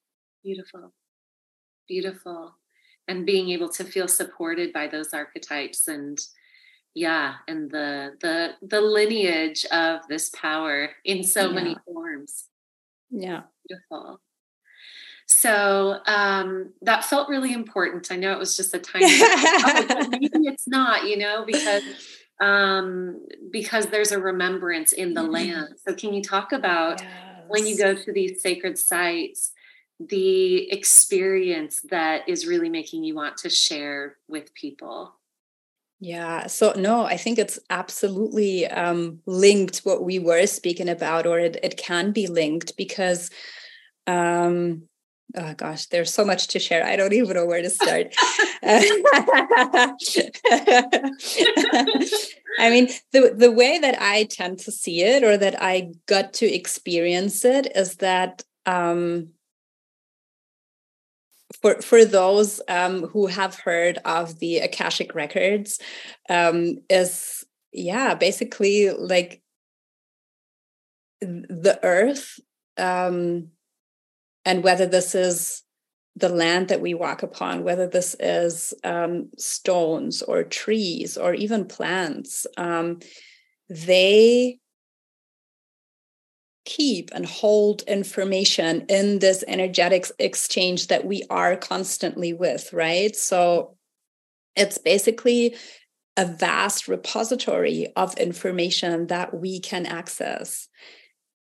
Beautiful. 0.42 0.92
Beautiful. 1.88 2.54
And 3.08 3.26
being 3.26 3.50
able 3.50 3.68
to 3.70 3.84
feel 3.84 4.08
supported 4.08 4.72
by 4.72 4.86
those 4.86 5.12
archetypes 5.12 5.88
and 5.88 6.18
yeah 6.94 7.34
and 7.46 7.70
the 7.70 8.16
the 8.20 8.54
the 8.62 8.80
lineage 8.80 9.64
of 9.66 10.00
this 10.08 10.30
power 10.30 10.90
in 11.04 11.22
so 11.22 11.48
yeah. 11.48 11.54
many 11.54 11.76
forms 11.84 12.46
yeah 13.10 13.42
beautiful 13.68 14.20
so 15.26 16.00
um, 16.06 16.72
that 16.82 17.04
felt 17.04 17.28
really 17.28 17.52
important 17.52 18.10
i 18.10 18.16
know 18.16 18.32
it 18.32 18.38
was 18.38 18.56
just 18.56 18.74
a 18.74 18.78
tiny 18.80 19.06
maybe 20.08 20.46
it's 20.46 20.66
not 20.66 21.06
you 21.06 21.16
know 21.16 21.44
because 21.46 21.82
um, 22.40 23.20
because 23.50 23.86
there's 23.88 24.12
a 24.12 24.18
remembrance 24.18 24.92
in 24.92 25.14
the 25.14 25.20
mm-hmm. 25.20 25.32
land 25.32 25.68
so 25.86 25.94
can 25.94 26.12
you 26.12 26.22
talk 26.22 26.52
about 26.52 27.00
yes. 27.00 27.10
when 27.48 27.66
you 27.66 27.76
go 27.76 27.94
to 27.94 28.12
these 28.12 28.42
sacred 28.42 28.78
sites 28.78 29.52
the 30.00 30.72
experience 30.72 31.82
that 31.90 32.26
is 32.26 32.46
really 32.46 32.70
making 32.70 33.04
you 33.04 33.14
want 33.14 33.36
to 33.36 33.50
share 33.50 34.16
with 34.28 34.54
people 34.54 35.14
yeah. 36.00 36.46
So 36.46 36.72
no, 36.76 37.04
I 37.04 37.18
think 37.18 37.38
it's 37.38 37.58
absolutely 37.68 38.66
um, 38.66 39.20
linked 39.26 39.80
what 39.80 40.02
we 40.02 40.18
were 40.18 40.46
speaking 40.46 40.88
about, 40.88 41.26
or 41.26 41.38
it, 41.38 41.58
it 41.62 41.76
can 41.76 42.12
be 42.12 42.26
linked 42.26 42.76
because 42.78 43.30
um, 44.06 44.84
oh 45.36 45.54
gosh, 45.54 45.86
there's 45.86 46.12
so 46.12 46.24
much 46.24 46.48
to 46.48 46.58
share. 46.58 46.84
I 46.84 46.96
don't 46.96 47.12
even 47.12 47.36
know 47.36 47.44
where 47.44 47.62
to 47.62 47.70
start. 47.70 48.14
I 52.58 52.70
mean, 52.70 52.88
the 53.12 53.34
the 53.36 53.52
way 53.52 53.78
that 53.78 54.00
I 54.00 54.24
tend 54.24 54.58
to 54.60 54.72
see 54.72 55.02
it, 55.02 55.22
or 55.22 55.36
that 55.36 55.62
I 55.62 55.92
got 56.06 56.32
to 56.34 56.46
experience 56.46 57.44
it, 57.44 57.70
is 57.76 57.96
that 57.96 58.42
um, 58.64 59.28
for 61.60 61.80
for 61.82 62.04
those 62.04 62.60
um, 62.68 63.06
who 63.08 63.26
have 63.26 63.56
heard 63.56 63.98
of 64.04 64.38
the 64.38 64.58
akashic 64.58 65.14
records 65.14 65.78
um, 66.28 66.78
is 66.88 67.44
yeah 67.72 68.14
basically 68.14 68.90
like 68.90 69.42
the 71.20 71.78
earth 71.82 72.38
um, 72.78 73.48
and 74.44 74.62
whether 74.62 74.86
this 74.86 75.14
is 75.14 75.62
the 76.16 76.28
land 76.28 76.68
that 76.68 76.80
we 76.80 76.94
walk 76.94 77.22
upon 77.22 77.64
whether 77.64 77.86
this 77.86 78.14
is 78.20 78.74
um, 78.84 79.28
stones 79.36 80.22
or 80.22 80.42
trees 80.42 81.16
or 81.16 81.34
even 81.34 81.64
plants 81.64 82.46
um, 82.56 82.98
they 83.68 84.59
keep 86.70 87.10
and 87.12 87.26
hold 87.26 87.82
information 87.82 88.86
in 88.88 89.18
this 89.18 89.42
energetic 89.48 90.06
exchange 90.18 90.86
that 90.86 91.04
we 91.04 91.24
are 91.28 91.56
constantly 91.56 92.32
with, 92.32 92.72
right? 92.72 93.16
So 93.16 93.76
it's 94.54 94.78
basically 94.78 95.56
a 96.16 96.26
vast 96.26 96.86
repository 96.86 97.88
of 97.96 98.16
information 98.18 99.08
that 99.08 99.34
we 99.34 99.58
can 99.58 99.84
access 99.84 100.68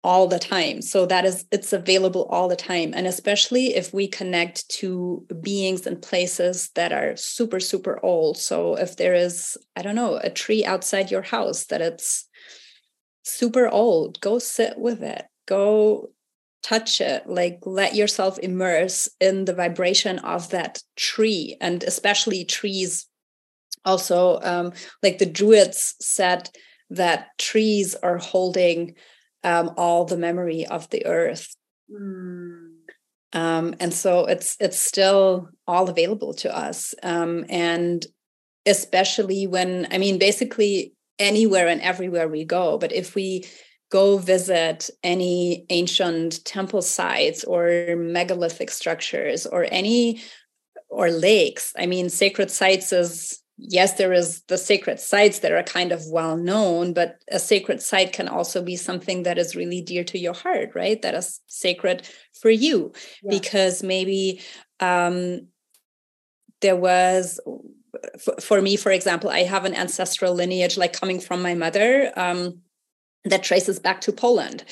all 0.04 0.28
the 0.28 0.40
time. 0.40 0.82
So 0.82 1.06
that 1.08 1.26
is 1.26 1.46
it's 1.52 1.74
available 1.74 2.26
all 2.30 2.48
the 2.48 2.56
time. 2.56 2.94
And 2.96 3.06
especially 3.06 3.76
if 3.76 3.94
we 3.94 4.08
connect 4.08 4.68
to 4.80 5.26
beings 5.42 5.86
and 5.86 6.02
places 6.02 6.70
that 6.76 6.94
are 6.94 7.18
super 7.18 7.60
super 7.60 8.00
old. 8.04 8.38
So 8.38 8.76
if 8.76 8.96
there 8.96 9.14
is 9.14 9.58
i 9.76 9.82
don't 9.82 9.96
know 9.96 10.20
a 10.24 10.30
tree 10.30 10.64
outside 10.66 11.12
your 11.12 11.22
house 11.22 11.66
that 11.66 11.82
it's 11.82 12.29
super 13.32 13.68
old, 13.68 14.20
go 14.22 14.40
sit 14.40 14.78
with 14.78 15.04
it. 15.04 15.26
Go 15.48 16.10
touch 16.62 17.00
it 17.00 17.26
like 17.26 17.60
let 17.66 17.96
yourself 17.96 18.38
immerse 18.40 19.08
in 19.22 19.46
the 19.46 19.54
vibration 19.54 20.20
of 20.20 20.50
that 20.50 20.84
tree 20.98 21.56
and 21.62 21.84
especially 21.84 22.44
trees 22.44 23.08
also 23.86 24.42
um, 24.42 24.74
like 25.02 25.20
the 25.20 25.26
druids 25.26 25.96
said 26.02 26.50
that 26.90 27.28
trees 27.38 27.96
are 27.96 28.18
holding 28.18 28.94
um, 29.46 29.72
all 29.78 30.04
the 30.04 30.18
memory 30.18 30.66
of 30.66 30.90
the 30.90 31.06
earth 31.06 31.56
mm. 31.90 32.70
Um, 33.34 33.76
and 33.80 33.94
so 33.94 34.26
it's 34.26 34.58
it's 34.60 34.80
still 34.80 35.50
all 35.68 35.90
available 35.90 36.34
to 36.36 36.56
us. 36.56 36.96
Um, 37.04 37.46
and 37.50 38.06
especially 38.66 39.48
when 39.48 39.88
I 39.92 39.98
mean, 39.98 40.18
basically 40.18 40.94
anywhere 41.20 41.68
and 41.68 41.82
everywhere 41.82 42.28
we 42.28 42.46
go. 42.46 42.78
But 42.78 42.94
if 42.94 43.16
we 43.16 43.46
go 43.92 44.18
visit 44.18 44.90
any 45.04 45.66
ancient 45.70 46.44
temple 46.46 46.82
sites 46.82 47.44
or 47.44 47.96
megalithic 47.98 48.70
structures 48.72 49.46
or 49.46 49.68
any 49.70 50.22
or 50.90 51.12
lakes, 51.12 51.74
I 51.78 51.86
mean, 51.86 52.10
sacred 52.10 52.50
sites 52.50 52.92
is 52.92 53.42
yes, 53.60 53.94
there 53.94 54.14
is 54.14 54.42
the 54.48 54.58
sacred 54.58 55.00
sites 55.00 55.40
that 55.40 55.52
are 55.52 55.64
kind 55.64 55.92
of 55.92 56.06
well 56.08 56.38
known, 56.38 56.94
but 56.94 57.18
a 57.30 57.40
sacred 57.40 57.82
site 57.82 58.14
can 58.14 58.28
also 58.28 58.64
be 58.64 58.76
something 58.76 59.24
that 59.24 59.38
is 59.38 59.56
really 59.56 59.82
dear 59.82 60.04
to 60.06 60.18
your 60.18 60.34
heart, 60.34 60.72
right? 60.76 61.02
That 61.02 61.14
is 61.14 61.42
sacred 61.48 62.08
for 62.40 62.50
you 62.50 62.94
yeah. 63.22 63.30
because 63.32 63.84
maybe 63.84 64.42
um, 64.80 65.48
there 66.62 66.78
was. 66.78 67.40
For, 68.42 68.62
me, 68.62 68.76
for 68.76 68.92
example, 68.92 69.30
I 69.30 69.44
have 69.44 69.66
an 69.66 69.76
ancestral 69.76 70.34
lineage 70.34 70.78
like 70.78 70.94
coming 70.94 71.20
from 71.20 71.42
my 71.42 71.56
mother 71.56 72.12
um, 72.16 72.60
that 73.26 73.44
traces 73.44 73.80
back 73.80 74.02
to 74.02 74.12
Poland. 74.12 74.64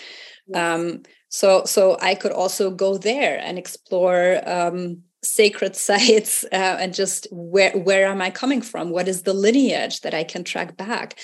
Um, 0.53 1.03
so, 1.29 1.63
so 1.65 1.97
I 2.01 2.15
could 2.15 2.31
also 2.31 2.71
go 2.71 2.97
there 2.97 3.39
and 3.39 3.57
explore 3.57 4.41
um, 4.45 5.03
sacred 5.23 5.75
sites 5.87 6.43
uh, 6.45 6.77
and 6.79 6.93
just 6.93 7.27
where 7.31 7.77
where 7.77 8.07
am 8.07 8.21
i 8.21 8.29
coming 8.29 8.61
from? 8.61 8.89
What 8.89 9.07
is 9.07 9.23
the 9.23 9.33
lineage 9.33 10.01
that 10.01 10.13
i 10.13 10.23
can 10.23 10.43
track 10.43 10.77
back? 10.77 11.19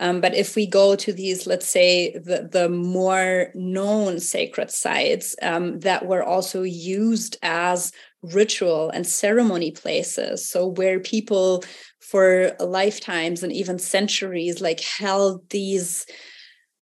Um, 0.00 0.20
but 0.20 0.32
if 0.32 0.54
we 0.54 0.66
go 0.66 0.94
to 0.94 1.12
these 1.12 1.46
let's 1.46 1.66
say 1.66 2.12
the, 2.12 2.48
the 2.50 2.68
more 2.68 3.50
known 3.54 4.20
sacred 4.20 4.70
sites 4.70 5.34
um, 5.42 5.80
that 5.80 6.06
were 6.06 6.22
also 6.22 6.62
used 6.62 7.36
as 7.42 7.92
ritual 8.22 8.90
and 8.90 9.06
ceremony 9.06 9.70
places. 9.70 10.48
So 10.48 10.66
where 10.66 11.00
people 11.00 11.64
for 12.00 12.52
lifetimes 12.58 13.42
and 13.42 13.52
even 13.52 13.78
centuries 13.78 14.60
like 14.60 14.80
held 14.80 15.48
these 15.50 16.06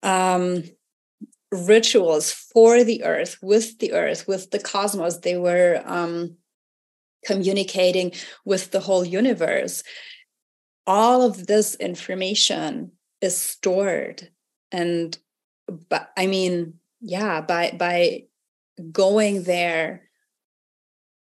um, 0.04 0.64
rituals 1.52 2.32
for 2.32 2.84
the 2.84 3.04
earth 3.04 3.38
with 3.42 3.78
the 3.80 3.94
earth 3.94 4.28
with 4.28 4.52
the 4.52 4.60
cosmos. 4.60 5.20
They 5.20 5.38
were 5.38 5.82
um, 5.86 6.38
communicating 7.26 8.14
with 8.46 8.72
the 8.72 8.80
whole 8.80 9.06
universe. 9.06 9.84
All 10.88 11.22
of 11.22 11.46
this 11.46 11.76
information 11.76 12.94
is 13.22 13.38
stored 13.38 14.30
and 14.72 15.18
but 15.90 16.12
i 16.18 16.26
mean 16.26 16.74
yeah 17.00 17.40
by 17.40 17.74
by 17.78 18.24
going 18.92 19.44
there 19.44 20.10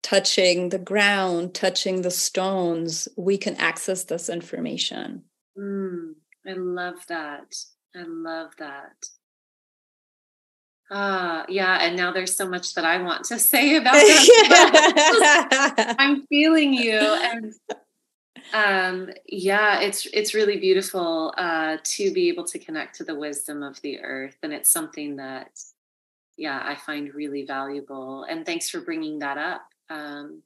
touching 0.09 0.71
the 0.71 0.79
ground 0.79 1.55
touching 1.55 2.03
the 2.03 2.11
stones 2.11 3.09
we 3.17 3.37
can 3.37 3.55
access 3.57 4.05
this 4.05 4.29
information 4.29 5.23
mm, 5.59 6.13
i 6.47 6.53
love 6.53 7.07
that 7.09 7.55
i 7.95 8.03
love 8.07 8.51
that 8.59 8.95
Ah, 10.91 11.43
uh, 11.43 11.47
yeah. 11.49 11.79
And 11.83 11.97
now 11.97 12.13
there's 12.13 12.35
so 12.35 12.49
much 12.49 12.75
that 12.75 12.85
I 12.85 13.03
want 13.03 13.25
to 13.27 13.39
say 13.53 13.77
about 13.77 13.93
that. 13.93 14.77
I'm 15.99 16.27
feeling 16.29 16.73
you. 16.73 16.99
And 16.99 17.53
um, 18.55 19.11
yeah, 19.27 19.81
it's 19.81 20.07
it's 20.13 20.33
really 20.35 20.59
beautiful 20.59 21.35
uh, 21.37 21.77
to 21.83 22.13
be 22.13 22.29
able 22.29 22.45
to 22.45 22.59
connect 22.59 22.97
to 22.97 23.05
the 23.05 23.15
wisdom 23.15 23.63
of 23.63 23.81
the 23.83 24.01
earth. 24.01 24.39
And 24.43 24.53
it's 24.53 24.71
something 24.71 25.17
that, 25.17 25.51
yeah, 26.39 26.63
I 26.65 26.75
find 26.75 27.13
really 27.13 27.45
valuable. 27.45 28.25
And 28.25 28.47
thanks 28.47 28.71
for 28.71 28.81
bringing 28.81 29.19
that 29.19 29.37
up. 29.37 29.63
Um, 29.91 30.43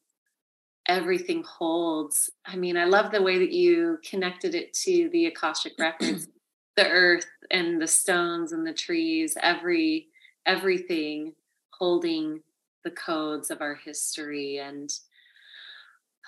everything 0.86 1.44
holds. 1.44 2.30
I 2.44 2.56
mean, 2.56 2.76
I 2.76 2.84
love 2.84 3.12
the 3.12 3.22
way 3.22 3.38
that 3.38 3.52
you 3.52 3.98
connected 4.08 4.54
it 4.54 4.72
to 4.74 5.08
the 5.10 5.26
Akashic 5.26 5.74
records, 5.78 6.28
the 6.76 6.88
earth 6.88 7.26
and 7.50 7.80
the 7.80 7.86
stones 7.86 8.52
and 8.52 8.66
the 8.66 8.72
trees, 8.72 9.36
every 9.42 10.08
everything 10.46 11.34
holding 11.70 12.40
the 12.84 12.90
codes 12.90 13.50
of 13.50 13.60
our 13.60 13.74
history 13.74 14.58
and 14.58 14.92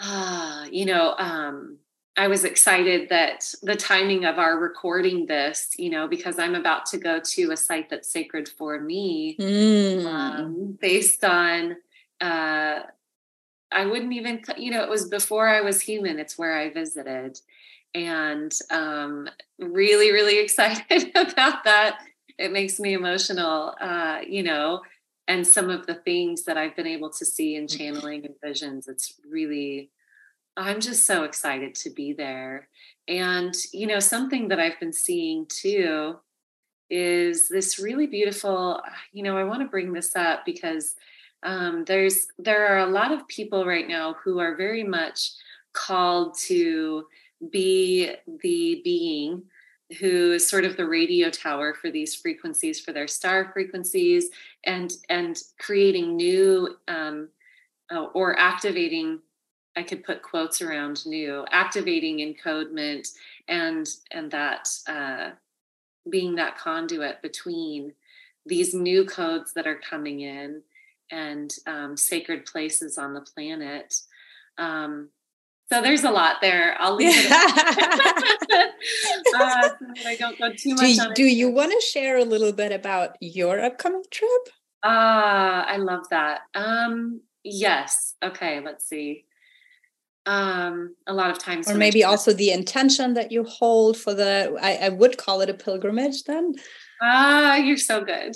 uh, 0.00 0.66
you 0.70 0.84
know 0.84 1.14
um, 1.18 1.78
i 2.16 2.26
was 2.26 2.44
excited 2.44 3.08
that 3.08 3.44
the 3.62 3.76
timing 3.76 4.24
of 4.24 4.38
our 4.38 4.58
recording 4.58 5.26
this 5.26 5.70
you 5.78 5.90
know 5.90 6.06
because 6.06 6.38
i'm 6.38 6.54
about 6.54 6.86
to 6.86 6.98
go 6.98 7.20
to 7.20 7.50
a 7.50 7.56
site 7.56 7.88
that's 7.90 8.10
sacred 8.10 8.48
for 8.48 8.80
me 8.80 9.36
mm. 9.38 10.04
um, 10.06 10.78
based 10.80 11.24
on 11.24 11.76
uh, 12.20 12.80
i 13.74 13.84
wouldn't 13.84 14.12
even 14.12 14.40
you 14.56 14.70
know 14.70 14.82
it 14.82 14.88
was 14.88 15.08
before 15.08 15.48
i 15.48 15.60
was 15.60 15.80
human 15.80 16.18
it's 16.18 16.38
where 16.38 16.56
i 16.56 16.70
visited 16.70 17.38
and 17.94 18.52
um, 18.70 19.28
really 19.58 20.10
really 20.12 20.38
excited 20.42 21.10
about 21.14 21.64
that 21.64 21.98
it 22.38 22.52
makes 22.52 22.80
me 22.80 22.94
emotional, 22.94 23.74
uh, 23.80 24.18
you 24.26 24.42
know, 24.42 24.82
and 25.28 25.46
some 25.46 25.70
of 25.70 25.86
the 25.86 25.94
things 25.94 26.44
that 26.44 26.56
I've 26.56 26.76
been 26.76 26.86
able 26.86 27.10
to 27.10 27.24
see 27.24 27.56
in 27.56 27.66
mm. 27.66 27.78
channeling 27.78 28.26
and 28.26 28.34
visions. 28.42 28.88
It's 28.88 29.14
really, 29.28 29.90
I'm 30.56 30.80
just 30.80 31.06
so 31.06 31.24
excited 31.24 31.74
to 31.76 31.90
be 31.90 32.12
there. 32.12 32.68
And, 33.08 33.54
you 33.72 33.86
know, 33.86 34.00
something 34.00 34.48
that 34.48 34.60
I've 34.60 34.80
been 34.80 34.92
seeing 34.92 35.46
too 35.46 36.16
is 36.90 37.48
this 37.48 37.78
really 37.78 38.06
beautiful, 38.06 38.80
you 39.12 39.22
know, 39.22 39.36
I 39.36 39.44
want 39.44 39.62
to 39.62 39.68
bring 39.68 39.92
this 39.92 40.14
up 40.16 40.44
because 40.44 40.94
um, 41.44 41.84
there's 41.84 42.26
there 42.38 42.66
are 42.66 42.78
a 42.78 42.90
lot 42.90 43.12
of 43.12 43.28
people 43.28 43.66
right 43.66 43.86
now 43.86 44.16
who 44.24 44.40
are 44.40 44.56
very 44.56 44.82
much 44.82 45.30
called 45.72 46.36
to 46.38 47.06
be 47.50 48.10
the 48.42 48.80
being 48.82 49.42
who 50.00 50.32
is 50.32 50.48
sort 50.48 50.64
of 50.64 50.76
the 50.76 50.86
radio 50.86 51.28
tower 51.28 51.74
for 51.74 51.90
these 51.90 52.14
frequencies 52.14 52.80
for 52.80 52.92
their 52.92 53.06
star 53.06 53.50
frequencies 53.52 54.30
and 54.64 54.94
and 55.10 55.42
creating 55.58 56.16
new 56.16 56.76
um, 56.88 57.28
uh, 57.94 58.04
or 58.14 58.38
activating 58.38 59.20
i 59.76 59.82
could 59.82 60.02
put 60.02 60.22
quotes 60.22 60.62
around 60.62 61.04
new 61.04 61.44
activating 61.50 62.18
encodement 62.18 63.08
and 63.48 63.86
and 64.12 64.30
that 64.30 64.68
uh, 64.88 65.30
being 66.10 66.34
that 66.34 66.56
conduit 66.56 67.20
between 67.20 67.92
these 68.46 68.74
new 68.74 69.04
codes 69.04 69.52
that 69.52 69.66
are 69.66 69.80
coming 69.88 70.20
in 70.20 70.62
and 71.14 71.54
um, 71.66 71.96
sacred 71.96 72.44
places 72.44 72.98
on 72.98 73.14
the 73.14 73.20
planet 73.20 73.94
um, 74.58 75.10
so 75.72 75.80
there's 75.80 76.04
a 76.04 76.10
lot 76.10 76.36
there. 76.40 76.76
I'll 76.78 76.94
leave 76.94 77.14
it. 77.16 77.32
uh, 79.34 79.68
so 79.68 79.74
I 80.06 80.16
don't 80.16 80.38
go 80.38 80.52
too 80.52 80.74
much. 80.74 80.96
Do, 80.96 81.14
do 81.14 81.24
you 81.24 81.48
want 81.48 81.72
to 81.72 81.80
share 81.80 82.18
a 82.18 82.24
little 82.24 82.52
bit 82.52 82.70
about 82.70 83.16
your 83.20 83.60
upcoming 83.60 84.04
trip? 84.10 84.30
Ah, 84.82 85.62
uh, 85.62 85.72
I 85.72 85.76
love 85.78 86.08
that. 86.10 86.42
Um, 86.54 87.22
yes. 87.42 88.14
Okay, 88.22 88.60
let's 88.60 88.86
see. 88.86 89.24
Um, 90.26 90.94
a 91.06 91.14
lot 91.14 91.30
of 91.30 91.38
times, 91.38 91.70
or 91.70 91.74
maybe 91.74 92.04
also 92.04 92.32
the 92.32 92.50
intention 92.50 93.14
that 93.14 93.32
you 93.32 93.44
hold 93.44 93.96
for 93.96 94.14
the. 94.14 94.56
I, 94.60 94.86
I 94.86 94.88
would 94.90 95.18
call 95.18 95.40
it 95.40 95.50
a 95.50 95.54
pilgrimage 95.54 96.24
then. 96.24 96.54
Ah, 97.02 97.56
you're 97.56 97.76
so 97.76 98.04
good. 98.04 98.34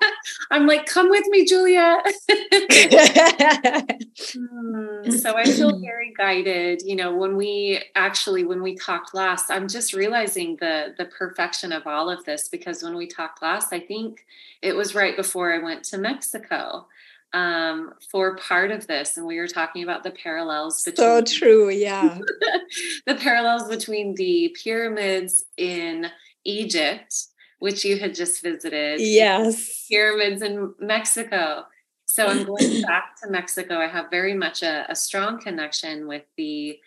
I'm 0.50 0.66
like, 0.66 0.86
come 0.86 1.08
with 1.10 1.24
me, 1.28 1.44
Julia. 1.44 1.98
Hmm, 4.32 5.10
so 5.10 5.36
I 5.36 5.44
feel 5.44 5.78
very 5.80 6.12
guided. 6.16 6.82
You 6.84 6.96
know, 6.96 7.14
when 7.14 7.36
we 7.36 7.82
actually 7.94 8.44
when 8.44 8.62
we 8.62 8.76
talked 8.76 9.14
last, 9.14 9.50
I'm 9.50 9.68
just 9.68 9.92
realizing 9.92 10.56
the 10.56 10.94
the 10.96 11.06
perfection 11.06 11.72
of 11.72 11.86
all 11.86 12.10
of 12.10 12.24
this 12.24 12.48
because 12.48 12.82
when 12.82 12.96
we 12.96 13.06
talked 13.06 13.42
last, 13.42 13.72
I 13.72 13.80
think 13.80 14.26
it 14.62 14.74
was 14.74 14.94
right 14.94 15.16
before 15.16 15.52
I 15.52 15.58
went 15.58 15.84
to 15.84 15.98
Mexico 15.98 16.86
um, 17.32 17.94
for 18.10 18.36
part 18.36 18.70
of 18.70 18.86
this, 18.86 19.16
and 19.16 19.26
we 19.26 19.38
were 19.38 19.48
talking 19.48 19.82
about 19.82 20.02
the 20.02 20.10
parallels 20.10 20.82
between 20.82 20.96
so 20.96 21.22
true, 21.22 21.70
yeah, 21.70 22.18
the 23.06 23.14
parallels 23.14 23.68
between 23.68 24.14
the 24.16 24.54
pyramids 24.62 25.44
in 25.56 26.06
Egypt 26.44 27.14
which 27.60 27.84
you 27.84 27.98
had 27.98 28.14
just 28.14 28.42
visited. 28.42 29.00
Yes. 29.00 29.86
Pyramids 29.88 30.42
in 30.42 30.74
Mexico. 30.80 31.64
So 32.06 32.26
I'm 32.26 32.44
going 32.44 32.82
back 32.86 33.20
to 33.22 33.30
Mexico. 33.30 33.78
I 33.78 33.86
have 33.86 34.10
very 34.10 34.34
much 34.34 34.62
a, 34.62 34.84
a 34.90 34.96
strong 34.96 35.38
connection 35.38 36.08
with 36.08 36.24
the 36.36 36.78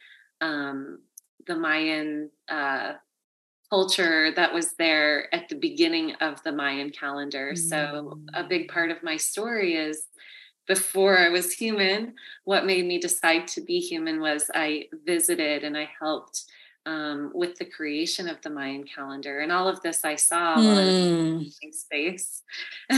um, 0.41 0.99
the 1.47 1.55
Mayan 1.55 2.29
uh, 2.49 2.93
culture 3.69 4.31
that 4.35 4.53
was 4.53 4.73
there 4.73 5.33
at 5.33 5.47
the 5.47 5.55
beginning 5.55 6.15
of 6.15 6.43
the 6.43 6.51
Mayan 6.51 6.89
calendar. 6.89 7.53
Mm. 7.53 7.57
So 7.57 8.19
a 8.33 8.43
big 8.43 8.67
part 8.67 8.91
of 8.91 9.01
my 9.03 9.15
story 9.15 9.75
is 9.75 10.07
before 10.67 11.17
I 11.17 11.29
was 11.29 11.51
human, 11.53 12.15
what 12.45 12.65
made 12.65 12.85
me 12.85 12.97
decide 12.97 13.47
to 13.49 13.61
be 13.61 13.79
human 13.79 14.21
was 14.21 14.49
I 14.53 14.87
visited 15.05 15.63
and 15.63 15.77
I 15.77 15.89
helped 15.99 16.45
um, 16.85 17.31
with 17.33 17.57
the 17.57 17.65
creation 17.65 18.27
of 18.27 18.41
the 18.41 18.49
Mayan 18.49 18.83
calendar. 18.83 19.39
And 19.39 19.51
all 19.51 19.67
of 19.67 19.81
this 19.81 20.03
I 20.03 20.15
saw 20.15 20.57
mm. 20.57 21.51
in 21.61 21.73
space. 21.73 22.41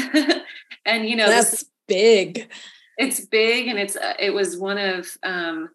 and, 0.86 1.08
you 1.08 1.16
know, 1.16 1.30
that's 1.30 1.66
big. 1.88 2.50
it's 2.98 3.20
big 3.26 3.68
and 3.68 3.78
it's 3.78 3.96
uh, 3.96 4.14
it 4.20 4.34
was 4.34 4.58
one 4.58 4.78
of 4.78 5.18
um 5.24 5.70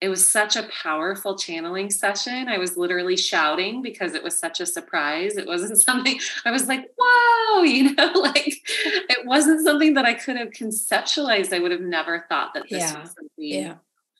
it 0.00 0.08
was 0.08 0.28
such 0.28 0.54
a 0.54 0.68
powerful 0.82 1.36
channeling 1.36 1.90
session. 1.90 2.46
I 2.46 2.58
was 2.58 2.76
literally 2.76 3.16
shouting 3.16 3.82
because 3.82 4.14
it 4.14 4.22
was 4.22 4.38
such 4.38 4.60
a 4.60 4.66
surprise. 4.66 5.36
It 5.36 5.46
wasn't 5.46 5.78
something 5.88 6.20
I 6.44 6.50
was 6.50 6.68
like, 6.68 6.88
whoa, 6.96 7.62
you 7.64 7.94
know, 7.94 8.12
like 8.14 8.60
it 8.76 9.26
wasn't 9.26 9.64
something 9.64 9.94
that 9.94 10.04
I 10.04 10.14
could 10.14 10.36
have 10.36 10.50
conceptualized. 10.50 11.52
I 11.52 11.58
would 11.58 11.72
have 11.72 11.80
never 11.80 12.24
thought 12.28 12.54
that 12.54 12.64
this 12.70 12.80
yeah. 12.80 13.00
was 13.00 13.10
something. 13.10 13.28
Yeah. 13.36 13.74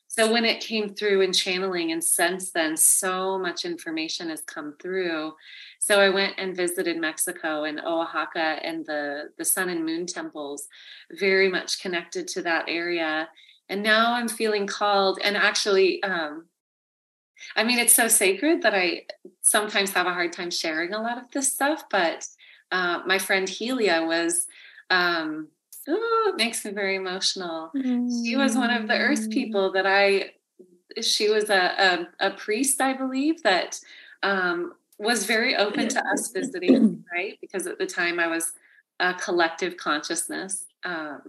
So 0.09 0.31
when 0.31 0.43
it 0.43 0.59
came 0.59 0.89
through 0.89 1.21
in 1.21 1.31
channeling, 1.31 1.91
and 1.91 2.03
since 2.03 2.51
then, 2.51 2.75
so 2.75 3.39
much 3.39 3.63
information 3.63 4.29
has 4.29 4.41
come 4.41 4.75
through. 4.81 5.33
So 5.79 6.01
I 6.01 6.09
went 6.09 6.33
and 6.37 6.57
visited 6.57 6.97
Mexico 6.97 7.63
and 7.63 7.79
Oaxaca 7.79 8.59
and 8.61 8.85
the, 8.85 9.29
the 9.37 9.45
sun 9.45 9.69
and 9.69 9.85
moon 9.85 10.05
temples, 10.05 10.67
very 11.11 11.47
much 11.47 11.81
connected 11.81 12.27
to 12.29 12.41
that 12.41 12.65
area 12.67 13.29
and 13.69 13.83
now 13.83 14.13
i'm 14.13 14.27
feeling 14.27 14.67
called 14.67 15.19
and 15.23 15.37
actually 15.37 16.01
um 16.03 16.45
i 17.55 17.63
mean 17.63 17.79
it's 17.79 17.95
so 17.95 18.07
sacred 18.07 18.61
that 18.63 18.73
i 18.73 19.03
sometimes 19.41 19.91
have 19.91 20.07
a 20.07 20.13
hard 20.13 20.33
time 20.33 20.51
sharing 20.51 20.93
a 20.93 21.01
lot 21.01 21.17
of 21.17 21.31
this 21.31 21.53
stuff 21.53 21.83
but 21.89 22.25
uh, 22.71 22.99
my 23.05 23.17
friend 23.17 23.47
helia 23.47 24.05
was 24.05 24.47
um 24.89 25.47
oh, 25.89 26.31
it 26.33 26.37
makes 26.37 26.63
me 26.63 26.71
very 26.71 26.95
emotional 26.95 27.71
mm. 27.75 28.09
she 28.23 28.35
was 28.35 28.55
one 28.55 28.69
of 28.69 28.87
the 28.87 28.97
earth 28.97 29.27
mm. 29.27 29.31
people 29.31 29.71
that 29.71 29.85
i 29.85 30.31
she 31.01 31.29
was 31.29 31.49
a, 31.49 32.07
a, 32.19 32.27
a 32.27 32.31
priest 32.31 32.81
i 32.81 32.93
believe 32.93 33.41
that 33.43 33.79
um, 34.23 34.73
was 34.97 35.25
very 35.25 35.55
open 35.55 35.87
to 35.87 36.03
us 36.07 36.31
visiting 36.31 37.03
right 37.13 37.37
because 37.41 37.67
at 37.67 37.77
the 37.79 37.85
time 37.85 38.19
i 38.19 38.27
was 38.27 38.53
a 38.99 39.13
collective 39.13 39.77
consciousness 39.77 40.65
um, 40.83 41.21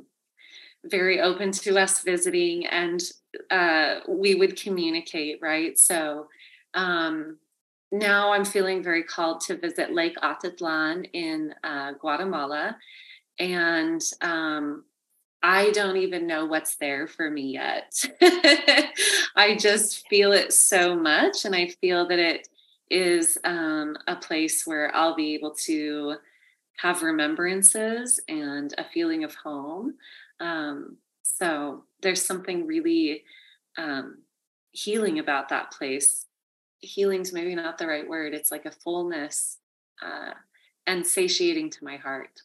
very 0.85 1.21
open 1.21 1.53
to 1.53 1.79
us 1.79 2.03
visiting 2.03 2.67
and 2.67 3.03
uh, 3.51 4.01
we 4.09 4.35
would 4.35 4.61
communicate 4.61 5.39
right 5.41 5.79
so 5.79 6.27
um, 6.75 7.39
now 7.93 8.33
i'm 8.33 8.45
feeling 8.45 8.83
very 8.83 9.03
called 9.03 9.41
to 9.41 9.57
visit 9.57 9.93
lake 9.93 10.17
atitlan 10.23 11.09
in 11.13 11.55
uh, 11.65 11.93
guatemala 11.93 12.77
and 13.41 14.03
um, 14.21 14.85
i 15.43 15.71
don't 15.73 15.97
even 15.97 16.27
know 16.27 16.47
what's 16.47 16.77
there 16.77 17.09
for 17.09 17.29
me 17.31 17.53
yet 17.53 18.05
i 19.37 19.57
just 19.59 20.07
feel 20.09 20.33
it 20.33 20.53
so 20.53 20.95
much 20.95 21.45
and 21.45 21.57
i 21.57 21.67
feel 21.81 22.07
that 22.07 22.21
it 22.21 22.49
is 22.91 23.39
um, 23.45 23.97
a 24.07 24.15
place 24.15 24.67
where 24.67 24.95
i'll 24.95 25.17
be 25.17 25.35
able 25.35 25.55
to 25.55 26.15
have 26.77 27.03
remembrances 27.03 28.21
and 28.29 28.75
a 28.79 28.85
feeling 28.85 29.25
of 29.25 29.35
home 29.35 29.95
um, 30.41 30.97
so 31.23 31.85
there's 32.03 32.23
something 32.23 32.67
really 32.67 33.25
um, 33.79 34.19
healing 34.73 35.19
about 35.19 35.49
that 35.49 35.71
place. 35.71 36.27
Healing's 36.81 37.33
maybe 37.33 37.55
not 37.55 37.79
the 37.79 37.87
right 37.87 38.09
word. 38.09 38.35
It's 38.35 38.51
like 38.51 38.67
a 38.67 38.71
fullness 38.71 39.59
uh, 40.03 40.33
and 40.87 41.07
satiating 41.07 41.71
to 41.71 41.85
my 41.85 41.97
heart. 41.97 42.43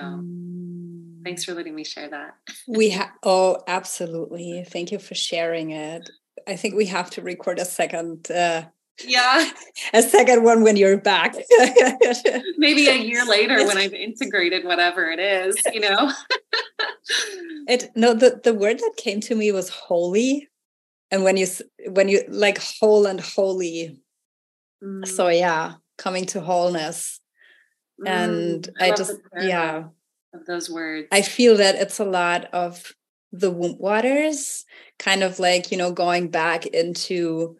So 0.00 1.24
thanks 1.24 1.44
for 1.44 1.54
letting 1.54 1.74
me 1.74 1.84
share 1.84 2.08
that. 2.08 2.36
we 2.68 2.90
have, 2.90 3.10
oh, 3.22 3.62
absolutely. 3.66 4.64
Thank 4.68 4.92
you 4.92 4.98
for 4.98 5.14
sharing 5.14 5.70
it. 5.70 6.08
I 6.46 6.56
think 6.56 6.74
we 6.74 6.86
have 6.86 7.10
to 7.10 7.22
record 7.22 7.58
a 7.58 7.64
second 7.64 8.30
uh, 8.30 8.64
yeah 9.04 9.50
a 9.92 10.02
second 10.02 10.44
one 10.44 10.62
when 10.62 10.76
you're 10.76 10.96
back 10.96 11.34
maybe 12.58 12.88
a 12.88 12.96
year 12.96 13.24
later 13.26 13.66
when 13.66 13.76
i've 13.76 13.92
integrated 13.92 14.64
whatever 14.64 15.10
it 15.10 15.18
is 15.18 15.56
you 15.72 15.80
know 15.80 16.12
it 17.68 17.90
no 17.96 18.14
the, 18.14 18.40
the 18.44 18.54
word 18.54 18.78
that 18.78 18.92
came 18.96 19.20
to 19.20 19.34
me 19.34 19.50
was 19.50 19.68
holy 19.68 20.48
and 21.10 21.24
when 21.24 21.36
you 21.36 21.46
when 21.88 22.08
you 22.08 22.22
like 22.28 22.58
whole 22.58 23.06
and 23.06 23.20
holy 23.20 24.00
mm. 24.82 25.06
so 25.06 25.28
yeah 25.28 25.74
coming 25.98 26.24
to 26.24 26.40
wholeness 26.40 27.20
mm. 28.00 28.08
and 28.08 28.68
i, 28.80 28.90
I 28.90 28.94
just 28.94 29.20
yeah. 29.40 29.84
of 30.32 30.46
those 30.46 30.70
words. 30.70 31.08
I 31.12 31.22
feel 31.22 31.56
that 31.58 31.76
it's 31.76 31.98
a 31.98 32.04
lot 32.04 32.46
of 32.52 32.92
the 33.32 33.50
womb 33.50 33.76
waters 33.78 34.64
kind 34.98 35.24
of 35.24 35.40
like 35.40 35.72
you 35.72 35.76
know 35.76 35.92
going 35.92 36.28
back 36.28 36.66
into 36.66 37.56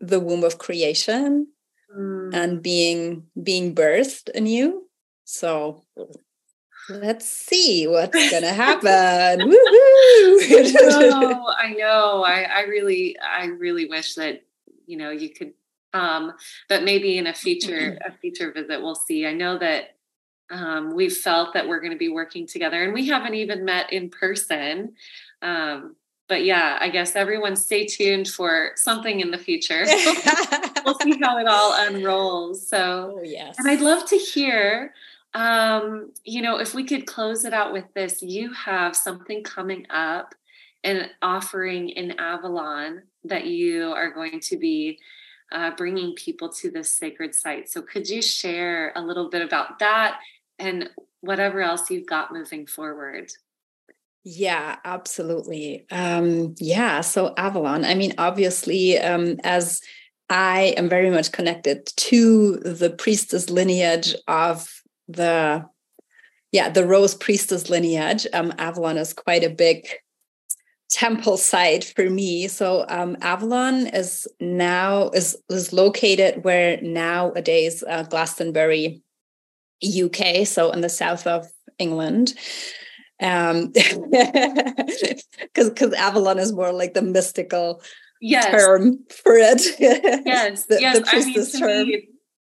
the 0.00 0.20
womb 0.20 0.42
of 0.44 0.58
creation 0.58 1.48
mm. 1.94 2.34
and 2.34 2.62
being 2.62 3.24
being 3.42 3.74
birthed 3.74 4.30
anew. 4.34 4.84
So 5.24 5.84
let's 6.88 7.26
see 7.26 7.86
what's 7.86 8.30
gonna 8.30 8.52
happen. 8.52 9.52
Know, 10.48 11.54
I 11.58 11.74
know. 11.76 12.24
I, 12.24 12.42
I 12.42 12.60
really 12.62 13.16
i 13.18 13.46
really 13.46 13.86
wish 13.86 14.14
that 14.14 14.42
you 14.86 14.96
know 14.96 15.10
you 15.10 15.30
could 15.30 15.52
um 15.94 16.32
but 16.68 16.84
maybe 16.84 17.18
in 17.18 17.26
a 17.26 17.34
future 17.34 17.98
a 18.06 18.12
future 18.12 18.52
visit 18.52 18.82
we'll 18.82 18.94
see 18.94 19.26
i 19.26 19.32
know 19.32 19.58
that 19.58 19.94
um, 20.50 20.94
we've 20.94 21.14
felt 21.14 21.52
that 21.52 21.68
we're 21.68 21.80
going 21.80 21.92
to 21.92 21.98
be 21.98 22.08
working 22.08 22.46
together 22.46 22.82
and 22.82 22.94
we 22.94 23.06
haven't 23.06 23.34
even 23.34 23.66
met 23.66 23.92
in 23.92 24.08
person 24.08 24.94
um, 25.42 25.94
but 26.28 26.44
yeah, 26.44 26.76
I 26.80 26.90
guess 26.90 27.16
everyone 27.16 27.56
stay 27.56 27.86
tuned 27.86 28.28
for 28.28 28.72
something 28.76 29.20
in 29.20 29.30
the 29.30 29.38
future. 29.38 29.84
we'll 30.84 30.98
see 30.98 31.18
how 31.22 31.38
it 31.38 31.48
all 31.48 31.74
unrolls. 31.78 32.68
So, 32.68 33.16
oh, 33.18 33.22
yes. 33.24 33.56
And 33.58 33.68
I'd 33.68 33.80
love 33.80 34.06
to 34.10 34.16
hear, 34.16 34.92
um, 35.32 36.12
you 36.24 36.42
know, 36.42 36.58
if 36.58 36.74
we 36.74 36.84
could 36.84 37.06
close 37.06 37.44
it 37.46 37.54
out 37.54 37.72
with 37.72 37.86
this. 37.94 38.22
You 38.22 38.52
have 38.52 38.94
something 38.94 39.42
coming 39.42 39.86
up, 39.90 40.34
and 40.84 41.10
offering 41.22 41.88
in 41.88 42.12
Avalon 42.20 43.02
that 43.24 43.46
you 43.46 43.92
are 43.92 44.10
going 44.10 44.40
to 44.40 44.56
be 44.56 44.98
uh, 45.52 45.70
bringing 45.76 46.14
people 46.14 46.48
to 46.50 46.70
this 46.70 46.90
sacred 46.90 47.34
site. 47.34 47.68
So, 47.68 47.82
could 47.82 48.08
you 48.08 48.22
share 48.22 48.92
a 48.96 49.02
little 49.02 49.30
bit 49.30 49.42
about 49.42 49.78
that 49.78 50.20
and 50.58 50.90
whatever 51.20 51.60
else 51.60 51.90
you've 51.90 52.06
got 52.06 52.32
moving 52.32 52.66
forward? 52.66 53.32
Yeah, 54.24 54.76
absolutely. 54.84 55.86
Um, 55.90 56.54
yeah, 56.58 57.00
so 57.00 57.32
Avalon, 57.36 57.84
I 57.84 57.94
mean, 57.94 58.12
obviously, 58.18 58.98
um, 58.98 59.36
as 59.42 59.80
I 60.28 60.74
am 60.76 60.88
very 60.88 61.10
much 61.10 61.32
connected 61.32 61.86
to 61.96 62.56
the 62.58 62.90
priestess 62.90 63.48
lineage 63.48 64.14
of 64.26 64.82
the, 65.08 65.64
yeah, 66.52 66.68
the 66.68 66.86
Rose 66.86 67.14
priestess 67.14 67.70
lineage. 67.70 68.26
Um, 68.34 68.52
Avalon 68.58 68.98
is 68.98 69.14
quite 69.14 69.44
a 69.44 69.50
big 69.50 69.88
temple 70.90 71.36
site 71.36 71.92
for 71.96 72.08
me. 72.08 72.48
So 72.48 72.84
um, 72.88 73.16
Avalon 73.20 73.88
is 73.88 74.26
now 74.40 75.10
is 75.10 75.36
is 75.48 75.72
located 75.72 76.44
where 76.44 76.80
nowadays 76.80 77.84
uh, 77.86 78.04
Glastonbury, 78.04 79.02
UK, 79.84 80.46
so 80.46 80.72
in 80.72 80.80
the 80.80 80.88
south 80.88 81.26
of 81.26 81.46
England 81.78 82.34
um 83.20 83.72
because 83.72 85.70
because 85.70 85.92
avalon 85.94 86.38
is 86.38 86.52
more 86.52 86.72
like 86.72 86.94
the 86.94 87.02
mystical 87.02 87.82
yes. 88.20 88.50
term 88.50 88.98
for 89.10 89.34
it 89.36 89.60
yes 89.78 90.64
the, 90.66 90.80
yes 90.80 90.98
the 90.98 91.16
I 91.16 91.24
mean, 91.24 91.34
to 91.34 91.58
term. 91.58 91.88
Me, 91.88 92.08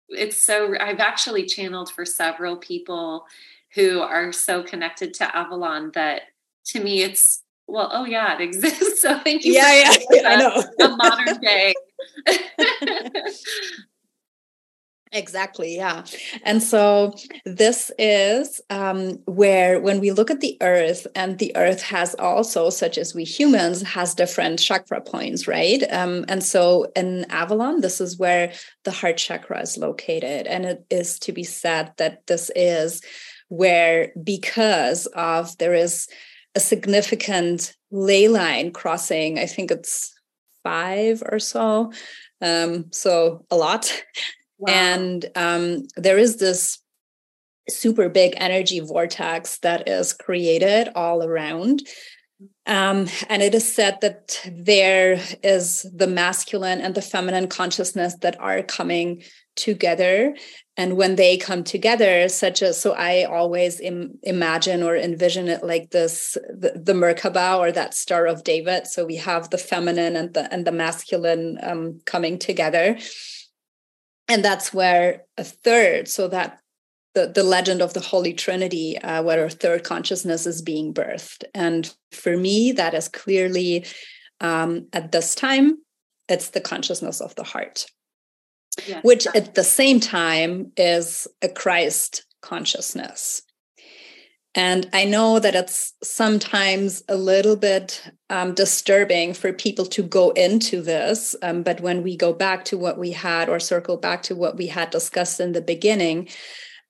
it's 0.09 0.37
so 0.37 0.73
i've 0.79 0.99
actually 0.99 1.45
channeled 1.45 1.89
for 1.91 2.05
several 2.05 2.57
people 2.57 3.25
who 3.75 4.01
are 4.01 4.33
so 4.33 4.61
connected 4.61 5.13
to 5.15 5.35
avalon 5.35 5.91
that 5.93 6.23
to 6.65 6.83
me 6.83 7.01
it's 7.01 7.43
well 7.67 7.89
oh 7.93 8.05
yeah 8.05 8.35
it 8.35 8.41
exists 8.41 9.01
so 9.01 9.17
thank 9.19 9.43
you 9.43 9.53
yeah 9.53 9.97
yeah 10.11 10.21
i 10.29 10.35
know 10.35 10.63
a 10.85 10.95
modern 10.95 11.39
day 11.41 11.73
Exactly, 15.11 15.75
yeah. 15.75 16.03
And 16.43 16.61
so 16.61 17.13
this 17.45 17.91
is 17.97 18.59
um, 18.69 19.19
where, 19.25 19.79
when 19.79 19.99
we 19.99 20.11
look 20.11 20.29
at 20.29 20.41
the 20.41 20.57
earth, 20.61 21.07
and 21.15 21.39
the 21.39 21.55
earth 21.55 21.81
has 21.83 22.13
also, 22.15 22.69
such 22.69 22.97
as 22.97 23.15
we 23.15 23.23
humans, 23.23 23.81
has 23.83 24.13
different 24.13 24.59
chakra 24.59 25.01
points, 25.01 25.47
right? 25.47 25.81
Um, 25.91 26.25
and 26.27 26.43
so 26.43 26.91
in 26.95 27.25
Avalon, 27.29 27.81
this 27.81 28.01
is 28.01 28.19
where 28.19 28.51
the 28.83 28.91
heart 28.91 29.17
chakra 29.17 29.61
is 29.61 29.77
located. 29.77 30.45
And 30.45 30.65
it 30.65 30.85
is 30.89 31.19
to 31.19 31.31
be 31.31 31.43
said 31.43 31.93
that 31.97 32.27
this 32.27 32.51
is 32.55 33.01
where, 33.47 34.11
because 34.21 35.05
of 35.07 35.57
there 35.57 35.73
is 35.73 36.07
a 36.57 36.59
significant 36.59 37.75
ley 37.91 38.27
line 38.27 38.71
crossing, 38.71 39.39
I 39.39 39.45
think 39.45 39.71
it's 39.71 40.13
five 40.63 41.23
or 41.31 41.39
so. 41.39 41.93
Um, 42.41 42.85
so 42.91 43.45
a 43.49 43.55
lot 43.55 44.03
Wow. 44.59 44.73
And 44.73 45.25
um, 45.35 45.83
there 45.95 46.17
is 46.17 46.37
this 46.37 46.79
super 47.69 48.09
big 48.09 48.33
energy 48.37 48.79
vortex 48.79 49.59
that 49.59 49.87
is 49.87 50.13
created 50.13 50.89
all 50.95 51.23
around. 51.23 51.83
Um, 52.67 53.07
and 53.29 53.41
it 53.41 53.55
is 53.55 53.73
said 53.73 54.01
that 54.01 54.41
there 54.51 55.19
is 55.41 55.89
the 55.95 56.05
masculine 56.05 56.81
and 56.81 56.93
the 56.93 57.01
feminine 57.01 57.47
consciousness 57.47 58.15
that 58.21 58.37
are 58.41 58.61
coming 58.61 59.23
together. 59.55 60.35
And 60.75 60.97
when 60.97 61.15
they 61.15 61.37
come 61.37 61.63
together 61.63 62.29
such 62.29 62.61
as 62.61 62.79
so 62.79 62.91
i 62.91 63.23
always 63.23 63.79
Im, 63.79 64.19
imagine 64.21 64.83
or 64.83 64.95
envision 64.95 65.47
it 65.47 65.63
like 65.63 65.89
this 65.89 66.37
the, 66.49 66.73
the 66.75 66.93
merkaba 66.93 67.57
or 67.57 67.71
that 67.71 67.95
star 67.95 68.27
of 68.27 68.43
david. 68.43 68.85
So 68.85 69.05
we 69.05 69.15
have 69.15 69.49
the 69.49 69.57
feminine 69.57 70.15
and 70.15 70.33
the 70.33 70.53
and 70.53 70.67
the 70.67 70.71
masculine 70.71 71.57
um, 71.63 71.99
coming 72.05 72.37
together. 72.37 72.99
And 74.27 74.43
that's 74.45 74.73
where 74.73 75.23
a 75.37 75.43
third 75.43 76.07
so 76.09 76.27
that 76.27 76.59
the, 77.17 77.31
the 77.33 77.43
legend 77.43 77.81
of 77.81 77.93
the 77.93 77.99
holy 77.99 78.33
trinity 78.33 78.97
uh, 78.99 79.23
where 79.23 79.45
a 79.45 79.49
third 79.49 79.83
consciousness 79.83 80.45
is 80.45 80.61
being 80.61 80.93
birthed 80.93 81.43
and 81.53 81.95
for 82.11 82.37
me 82.37 82.71
that 82.71 82.93
is 82.93 83.07
clearly 83.07 83.85
um, 84.41 84.87
at 84.93 85.11
this 85.11 85.33
time 85.33 85.77
it's 86.29 86.49
the 86.49 86.61
consciousness 86.61 87.21
of 87.21 87.33
the 87.35 87.43
heart 87.43 87.85
yes. 88.85 89.03
which 89.03 89.27
at 89.35 89.55
the 89.55 89.63
same 89.63 89.99
time 89.99 90.71
is 90.77 91.27
a 91.41 91.49
Christ 91.49 92.25
consciousness. 92.41 93.41
And 94.55 94.89
I 94.91 95.05
know 95.05 95.37
that 95.39 95.53
it's 95.53 95.93
sometimes 96.01 97.03
a 97.07 97.15
little 97.15 97.55
bit 97.55 98.01
um, 98.31 98.55
disturbing 98.55 99.33
for 99.33 99.53
people 99.53 99.85
to 99.85 100.01
go 100.01 100.31
into 100.31 100.81
this. 100.81 101.35
Um, 101.43 101.61
but 101.61 101.81
when 101.81 102.01
we 102.01 102.17
go 102.17 102.33
back 102.33 102.65
to 102.65 102.77
what 102.77 102.97
we 102.97 103.11
had 103.11 103.49
or 103.49 103.59
circle 103.59 103.97
back 103.97 104.23
to 104.23 104.35
what 104.35 104.57
we 104.57 104.67
had 104.67 104.89
discussed 104.89 105.39
in 105.39 105.51
the 105.51 105.61
beginning, 105.61 106.29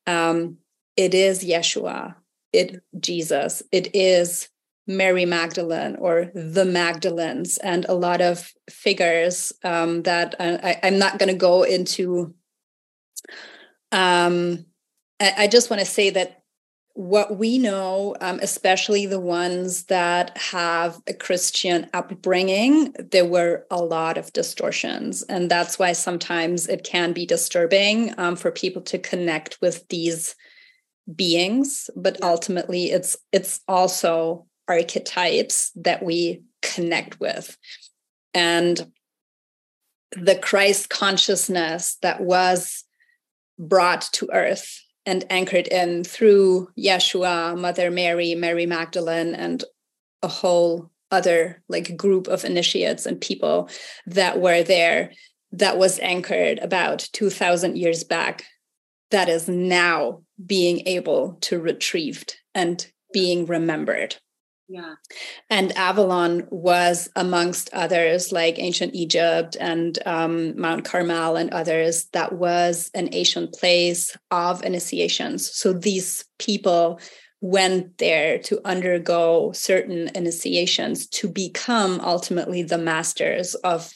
um, 0.07 0.57
it 0.95 1.13
is 1.13 1.43
Yeshua, 1.43 2.15
it 2.51 2.81
Jesus, 2.99 3.61
it 3.71 3.95
is 3.95 4.49
Mary 4.87 5.25
Magdalene 5.25 5.97
or 5.97 6.31
the 6.33 6.63
Magdalens, 6.63 7.59
and 7.61 7.85
a 7.85 7.93
lot 7.93 8.21
of 8.21 8.51
figures 8.69 9.53
um, 9.63 10.03
that 10.03 10.35
I, 10.39 10.79
am 10.83 10.97
not 10.97 11.19
going 11.19 11.29
to 11.29 11.35
go 11.35 11.63
into. 11.63 12.33
Um, 13.91 14.65
I, 15.19 15.33
I 15.37 15.47
just 15.47 15.69
want 15.69 15.81
to 15.81 15.85
say 15.85 16.09
that 16.11 16.43
what 16.97 17.37
we 17.37 17.59
know, 17.59 18.15
um, 18.21 18.39
especially 18.41 19.05
the 19.05 19.19
ones 19.19 19.83
that 19.83 20.35
have 20.35 20.99
a 21.05 21.13
Christian 21.13 21.87
upbringing, 21.93 22.91
there 23.11 23.23
were 23.23 23.67
a 23.69 23.77
lot 23.77 24.17
of 24.17 24.33
distortions. 24.33 25.21
And 25.21 25.47
that's 25.47 25.77
why 25.77 25.91
sometimes 25.93 26.67
it 26.67 26.83
can 26.83 27.13
be 27.13 27.27
disturbing 27.27 28.17
um, 28.17 28.35
for 28.35 28.49
people 28.49 28.81
to 28.81 28.97
connect 28.97 29.59
with 29.61 29.87
these 29.89 30.35
beings 31.15 31.89
but 31.95 32.21
ultimately 32.21 32.91
it's 32.91 33.15
it's 33.31 33.61
also 33.65 34.45
archetypes 34.67 35.71
that 35.75 36.03
we 36.03 36.43
connect 36.61 37.19
with. 37.19 37.57
And 38.33 38.91
the 40.11 40.35
Christ 40.35 40.89
consciousness 40.89 41.97
that 42.01 42.19
was 42.19 42.83
brought 43.57 44.01
to 44.13 44.29
earth 44.33 44.81
and 45.07 45.25
anchored 45.29 45.67
in 45.67 46.03
through 46.03 46.67
Yeshua, 46.77 47.57
Mother 47.57 47.89
Mary, 47.89 48.35
Mary 48.35 48.65
Magdalene, 48.65 49.33
and 49.33 49.63
a 50.21 50.27
whole 50.27 50.91
other 51.09 51.63
like 51.69 51.95
group 51.95 52.27
of 52.27 52.43
initiates 52.43 53.05
and 53.05 53.21
people 53.21 53.69
that 54.05 54.41
were 54.41 54.61
there 54.63 55.13
that 55.53 55.77
was 55.77 55.97
anchored 55.99 56.59
about 56.59 57.07
2000 57.13 57.77
years 57.77 58.03
back 58.03 58.43
that 59.09 59.29
is 59.29 59.47
now 59.47 60.21
being 60.45 60.85
able 60.85 61.37
to 61.39 61.57
retrieved 61.57 62.35
and 62.53 62.91
being 63.13 63.45
remembered 63.45 64.17
yeah. 64.69 64.95
And 65.49 65.71
Avalon 65.77 66.45
was 66.49 67.09
amongst 67.15 67.73
others, 67.73 68.31
like 68.31 68.59
ancient 68.59 68.93
Egypt 68.95 69.55
and 69.59 69.97
um, 70.05 70.59
Mount 70.59 70.83
Carmel 70.83 71.37
and 71.37 71.51
others, 71.51 72.05
that 72.11 72.33
was 72.33 72.91
an 72.93 73.09
ancient 73.13 73.53
place 73.53 74.17
of 74.29 74.63
initiations. 74.63 75.49
So 75.49 75.71
these 75.71 76.25
people 76.37 76.99
went 77.39 77.97
there 77.97 78.39
to 78.39 78.59
undergo 78.65 79.51
certain 79.53 80.09
initiations 80.15 81.07
to 81.07 81.29
become 81.29 82.01
ultimately 82.01 82.63
the 82.63 82.77
masters 82.77 83.55
of 83.55 83.93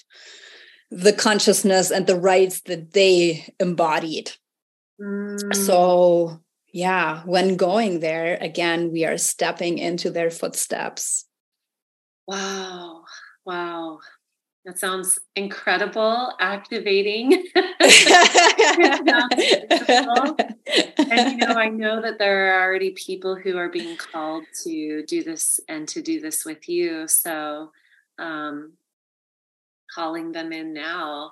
the 0.89 1.13
consciousness 1.13 1.91
and 1.91 2.07
the 2.07 2.19
rights 2.19 2.61
that 2.61 2.93
they 2.93 3.53
embodied. 3.59 4.31
Mm. 5.01 5.53
So 5.55 6.39
yeah, 6.71 7.21
when 7.25 7.57
going 7.57 7.99
there, 7.99 8.37
again, 8.39 8.91
we 8.91 9.05
are 9.05 9.17
stepping 9.17 9.77
into 9.77 10.09
their 10.09 10.29
footsteps. 10.29 11.25
Wow. 12.27 13.03
Wow. 13.45 13.99
That 14.63 14.77
sounds 14.77 15.17
incredible, 15.35 16.33
activating. 16.39 17.31
and 17.53 17.71
you 21.31 21.37
know, 21.37 21.55
I 21.55 21.69
know 21.69 21.99
that 22.01 22.17
there 22.19 22.55
are 22.55 22.63
already 22.63 22.91
people 22.91 23.35
who 23.35 23.57
are 23.57 23.69
being 23.69 23.97
called 23.97 24.43
to 24.63 25.03
do 25.07 25.23
this 25.23 25.59
and 25.67 25.87
to 25.89 26.01
do 26.03 26.21
this 26.21 26.45
with 26.45 26.69
you. 26.69 27.07
So, 27.07 27.71
um, 28.19 28.73
calling 29.93 30.31
them 30.31 30.51
in 30.51 30.73
now. 30.73 31.31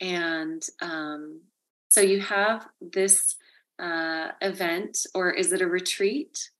And 0.00 0.64
um, 0.80 1.40
so 1.88 2.00
you 2.00 2.20
have 2.20 2.68
this 2.80 3.34
uh, 3.78 4.28
event 4.40 5.06
or 5.14 5.30
is 5.30 5.52
it 5.52 5.60
a 5.60 5.66
retreat? 5.66 6.50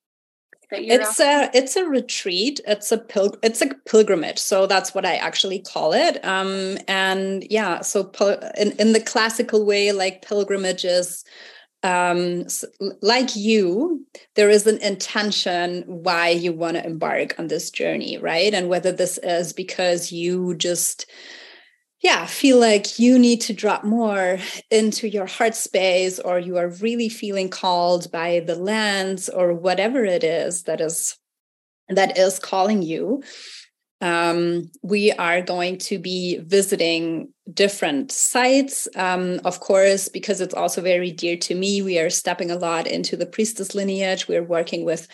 it's 0.71 1.19
a 1.21 1.51
it's 1.55 1.77
a 1.77 1.85
retreat. 1.85 2.61
It's 2.67 2.93
a 2.93 2.99
pil- 2.99 3.39
it's 3.43 3.63
a 3.63 3.75
pilgrimage 3.87 4.39
so 4.39 4.67
that's 4.67 4.95
what 4.95 5.07
i 5.07 5.17
actually 5.17 5.61
call 5.61 5.93
it. 5.93 6.23
Um 6.25 6.79
and 6.87 7.47
yeah 7.49 7.81
so 7.81 8.11
in, 8.57 8.73
in 8.73 8.93
the 8.93 9.01
classical 9.01 9.65
way 9.65 9.93
like 9.93 10.23
pilgrimages 10.23 11.25
um 11.85 12.45
like 13.03 13.37
you 13.37 14.05
there 14.35 14.51
is 14.51 14.67
an 14.67 14.79
intention 14.79 15.85
why 15.87 16.29
you 16.29 16.53
want 16.53 16.77
to 16.77 16.85
embark 16.85 17.39
on 17.39 17.47
this 17.49 17.71
journey 17.71 18.19
right? 18.19 18.53
And 18.53 18.69
whether 18.69 18.93
this 18.93 19.19
is 19.23 19.53
because 19.53 20.13
you 20.13 20.55
just 20.57 21.11
yeah, 22.01 22.27
feel 22.27 22.61
like 22.61 22.99
you 22.99 23.19
need 23.19 23.41
to 23.43 23.53
drop 23.53 23.83
more 23.83 24.39
into 24.71 25.09
your 25.09 25.27
heart 25.27 25.55
space, 25.55 26.19
or 26.21 26.39
you 26.39 26.57
are 26.57 26.69
really 26.69 27.09
feeling 27.09 27.49
called 27.49 28.11
by 28.13 28.41
the 28.47 28.55
lens 28.55 29.29
or 29.29 29.53
whatever 29.53 30.05
it 30.05 30.23
is 30.23 30.63
that 30.65 30.81
is 30.81 31.17
that 31.89 32.17
is 32.17 32.39
calling 32.39 32.83
you. 32.83 33.23
Um, 34.01 34.71
we 34.83 35.11
are 35.13 35.43
going 35.43 35.79
to 35.79 35.99
be 35.99 36.39
visiting 36.39 37.33
different 37.53 38.13
sites. 38.13 38.87
Um, 38.95 39.41
of 39.45 39.59
course, 39.59 40.09
because 40.09 40.41
it's 40.41 40.55
also 40.55 40.81
very 40.81 41.11
dear 41.11 41.37
to 41.39 41.55
me, 41.55 41.83
we 41.83 41.99
are 41.99 42.11
stepping 42.11 42.53
a 42.53 42.57
lot 42.57 42.87
into 42.87 43.17
the 43.17 43.27
priestess 43.27 43.75
lineage. 43.75 44.29
We're 44.29 44.45
working 44.45 44.85
with 44.85 45.09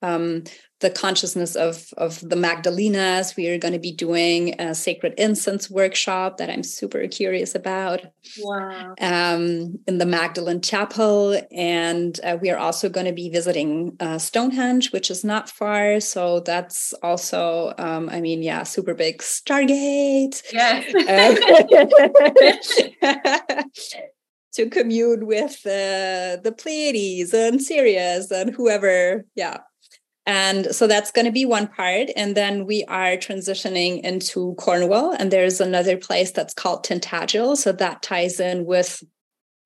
um, 0.00 0.44
the 0.80 0.90
consciousness 0.90 1.54
of 1.54 1.92
of 1.96 2.20
the 2.20 2.36
Magdalenas. 2.36 3.36
We 3.36 3.48
are 3.48 3.58
going 3.58 3.74
to 3.74 3.78
be 3.78 3.92
doing 3.92 4.60
a 4.60 4.74
sacred 4.74 5.14
incense 5.16 5.70
workshop 5.70 6.38
that 6.38 6.50
I'm 6.50 6.62
super 6.62 7.06
curious 7.06 7.54
about. 7.54 8.04
Wow! 8.38 8.94
Um, 9.00 9.78
in 9.86 9.98
the 9.98 10.06
Magdalene 10.06 10.60
Chapel, 10.60 11.40
and 11.52 12.18
uh, 12.24 12.38
we 12.40 12.50
are 12.50 12.58
also 12.58 12.88
going 12.88 13.06
to 13.06 13.12
be 13.12 13.28
visiting 13.28 13.96
uh, 14.00 14.18
Stonehenge, 14.18 14.92
which 14.92 15.10
is 15.10 15.24
not 15.24 15.48
far. 15.48 16.00
So 16.00 16.40
that's 16.40 16.92
also, 17.02 17.74
um, 17.78 18.08
I 18.08 18.20
mean, 18.20 18.42
yeah, 18.42 18.62
super 18.62 18.94
big 18.94 19.18
Stargate. 19.18 20.42
Yes. 20.52 20.86
Uh, 23.02 23.62
to 24.52 24.68
commune 24.68 25.26
with 25.26 25.64
uh, 25.64 26.36
the 26.42 26.54
Pleiades 26.56 27.32
and 27.32 27.62
Sirius 27.62 28.30
and 28.30 28.54
whoever, 28.54 29.24
yeah, 29.34 29.58
and 30.30 30.72
so 30.72 30.86
that's 30.86 31.10
going 31.10 31.24
to 31.24 31.32
be 31.32 31.44
one 31.44 31.66
part. 31.66 32.10
And 32.14 32.36
then 32.36 32.64
we 32.64 32.84
are 32.84 33.16
transitioning 33.16 34.00
into 34.02 34.54
Cornwall. 34.54 35.10
And 35.10 35.32
there's 35.32 35.60
another 35.60 35.96
place 35.96 36.30
that's 36.30 36.54
called 36.54 36.84
Tintagel. 36.84 37.56
So 37.56 37.72
that 37.72 38.00
ties 38.00 38.38
in 38.38 38.64
with 38.64 39.02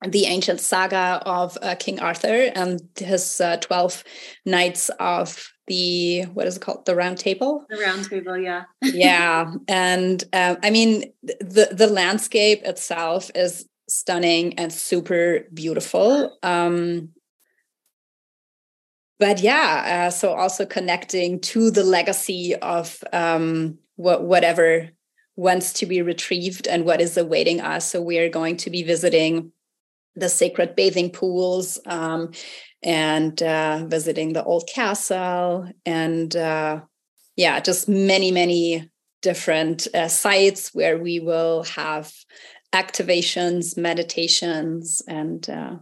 the 0.01 0.25
ancient 0.25 0.59
saga 0.59 1.21
of 1.23 1.55
uh, 1.61 1.75
King 1.75 1.99
Arthur 1.99 2.49
and 2.55 2.81
his 2.97 3.39
uh, 3.39 3.57
12 3.57 4.03
knights 4.47 4.89
of 4.99 5.47
the, 5.67 6.23
what 6.33 6.47
is 6.47 6.57
it 6.57 6.63
called? 6.63 6.87
The 6.87 6.95
Round 6.95 7.19
Table? 7.19 7.63
The 7.69 7.77
Round 7.77 8.09
Table, 8.09 8.35
yeah. 8.35 8.63
yeah. 8.81 9.53
And 9.67 10.23
uh, 10.33 10.55
I 10.63 10.71
mean, 10.71 11.13
the, 11.21 11.69
the 11.73 11.87
landscape 11.87 12.63
itself 12.63 13.29
is 13.35 13.69
stunning 13.87 14.57
and 14.57 14.73
super 14.73 15.41
beautiful. 15.53 16.35
Um, 16.41 17.09
but 19.19 19.39
yeah, 19.39 20.07
uh, 20.07 20.11
so 20.11 20.33
also 20.33 20.65
connecting 20.65 21.39
to 21.41 21.71
the 21.71 21.83
legacy 21.83 22.55
of 22.55 23.03
um, 23.13 23.77
what 23.95 24.23
whatever 24.23 24.89
wants 25.35 25.73
to 25.73 25.85
be 25.85 26.01
retrieved 26.01 26.67
and 26.67 26.85
what 26.85 27.01
is 27.01 27.17
awaiting 27.17 27.61
us. 27.61 27.91
So 27.91 28.01
we 28.01 28.17
are 28.19 28.29
going 28.29 28.57
to 28.57 28.69
be 28.69 28.83
visiting 28.83 29.51
the 30.15 30.29
sacred 30.29 30.75
bathing 30.75 31.11
pools 31.11 31.79
um, 31.85 32.31
and 32.81 33.41
uh, 33.43 33.85
visiting 33.87 34.33
the 34.33 34.43
old 34.43 34.69
castle 34.73 35.69
and 35.85 36.33
uh, 36.35 36.81
yeah, 37.35 37.59
just 37.59 37.89
many, 37.89 38.31
many 38.31 38.89
different 39.21 39.87
uh, 39.93 40.07
sites 40.07 40.73
where 40.73 40.97
we 40.97 41.19
will 41.19 41.63
have 41.63 42.13
activations, 42.73 43.77
meditations, 43.77 45.01
and 45.07 45.49
uh, 45.49 45.75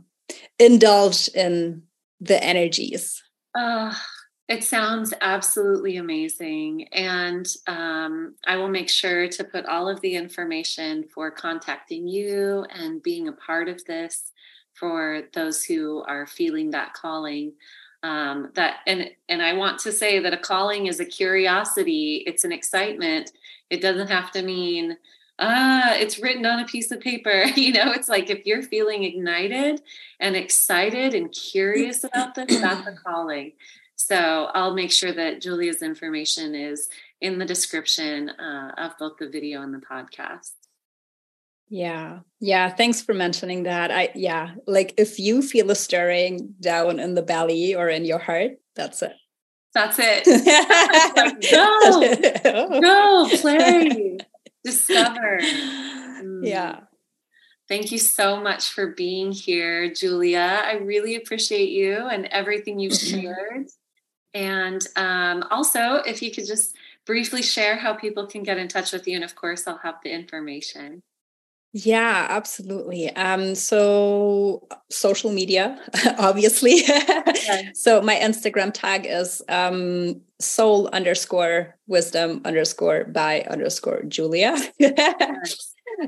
indulge 0.59 1.27
in 1.29 1.83
the 2.19 2.41
energies. 2.43 3.22
Uh, 3.55 3.93
it 4.49 4.63
sounds 4.63 5.13
absolutely 5.21 5.97
amazing. 5.97 6.87
And 6.91 7.47
um, 7.67 8.35
I 8.45 8.57
will 8.57 8.69
make 8.69 8.89
sure 8.89 9.27
to 9.29 9.43
put 9.43 9.65
all 9.65 9.87
of 9.87 10.01
the 10.01 10.15
information 10.15 11.05
for 11.13 11.31
contacting 11.31 12.07
you 12.07 12.65
and 12.69 13.01
being 13.01 13.27
a 13.27 13.33
part 13.33 13.69
of 13.69 13.83
this 13.85 14.31
for 14.73 15.23
those 15.33 15.63
who 15.63 16.03
are 16.07 16.27
feeling 16.27 16.71
that 16.71 16.93
calling. 16.93 17.53
Um, 18.01 18.51
that 18.55 18.79
and 18.85 19.09
and 19.29 19.41
I 19.41 19.53
want 19.53 19.79
to 19.81 19.91
say 19.93 20.19
that 20.19 20.33
a 20.33 20.37
calling 20.37 20.87
is 20.87 20.99
a 20.99 21.05
curiosity. 21.05 22.23
It's 22.27 22.43
an 22.43 22.51
excitement. 22.51 23.31
It 23.69 23.81
doesn't 23.81 24.09
have 24.09 24.29
to 24.31 24.41
mean 24.41 24.97
ah, 25.39 25.93
it's 25.95 26.19
written 26.19 26.45
on 26.45 26.59
a 26.59 26.65
piece 26.65 26.91
of 26.91 26.99
paper. 26.99 27.45
You 27.55 27.73
know, 27.73 27.91
it's 27.91 28.09
like 28.09 28.29
if 28.29 28.45
you're 28.45 28.63
feeling 28.63 29.03
ignited 29.03 29.81
and 30.19 30.35
excited 30.35 31.13
and 31.13 31.31
curious 31.31 32.03
about 32.03 32.35
this, 32.35 32.59
that's 32.59 32.87
a 32.87 32.93
calling. 33.05 33.53
So 33.95 34.49
I'll 34.53 34.73
make 34.73 34.91
sure 34.91 35.13
that 35.13 35.41
Julia's 35.41 35.81
information 35.81 36.55
is 36.55 36.89
in 37.21 37.37
the 37.37 37.45
description 37.45 38.29
uh, 38.29 38.73
of 38.77 38.97
both 38.97 39.17
the 39.17 39.29
video 39.29 39.61
and 39.61 39.73
the 39.73 39.79
podcast. 39.79 40.51
Yeah. 41.69 42.19
Yeah. 42.39 42.69
Thanks 42.69 43.01
for 43.01 43.13
mentioning 43.13 43.63
that. 43.63 43.91
I, 43.91 44.09
yeah, 44.13 44.55
like 44.67 44.93
if 44.97 45.19
you 45.19 45.41
feel 45.41 45.71
a 45.71 45.75
stirring 45.75 46.53
down 46.59 46.99
in 46.99 47.15
the 47.15 47.23
belly 47.23 47.75
or 47.75 47.89
in 47.89 48.05
your 48.05 48.19
heart, 48.19 48.59
that's 48.75 49.01
it. 49.01 49.13
That's 49.73 49.97
it. 49.99 50.27
like, 51.15 51.41
go, 51.51 52.79
go, 52.79 53.37
play, 53.37 54.17
discover. 54.63 55.39
Mm. 56.23 56.47
Yeah. 56.47 56.79
Thank 57.67 57.91
you 57.91 57.97
so 57.97 58.39
much 58.39 58.69
for 58.69 58.87
being 58.87 59.33
here, 59.33 59.93
Julia. 59.93 60.61
I 60.63 60.75
really 60.75 61.15
appreciate 61.15 61.69
you 61.69 62.07
and 62.07 62.27
everything 62.27 62.79
you've 62.79 62.93
shared. 62.93 63.67
And 64.33 64.85
um, 64.95 65.43
also, 65.51 65.95
if 66.05 66.21
you 66.21 66.31
could 66.31 66.45
just 66.45 66.75
briefly 67.05 67.41
share 67.41 67.77
how 67.77 67.93
people 67.93 68.27
can 68.27 68.43
get 68.43 68.57
in 68.57 68.67
touch 68.67 68.93
with 68.93 69.07
you. 69.07 69.15
And 69.15 69.23
of 69.23 69.35
course, 69.35 69.67
I'll 69.67 69.77
have 69.77 69.95
the 70.03 70.11
information. 70.11 71.01
Yeah, 71.75 72.27
absolutely. 72.29 73.09
Um, 73.15 73.55
so 73.55 74.67
social 74.91 75.31
media, 75.31 75.79
obviously. 76.19 76.83
so 77.73 77.99
my 78.01 78.15
Instagram 78.15 78.71
tag 78.71 79.07
is 79.09 79.41
um, 79.49 80.21
soul 80.39 80.87
underscore 80.93 81.75
wisdom 81.87 82.41
underscore 82.45 83.05
by 83.05 83.41
underscore 83.49 84.03
Julia. 84.03 84.55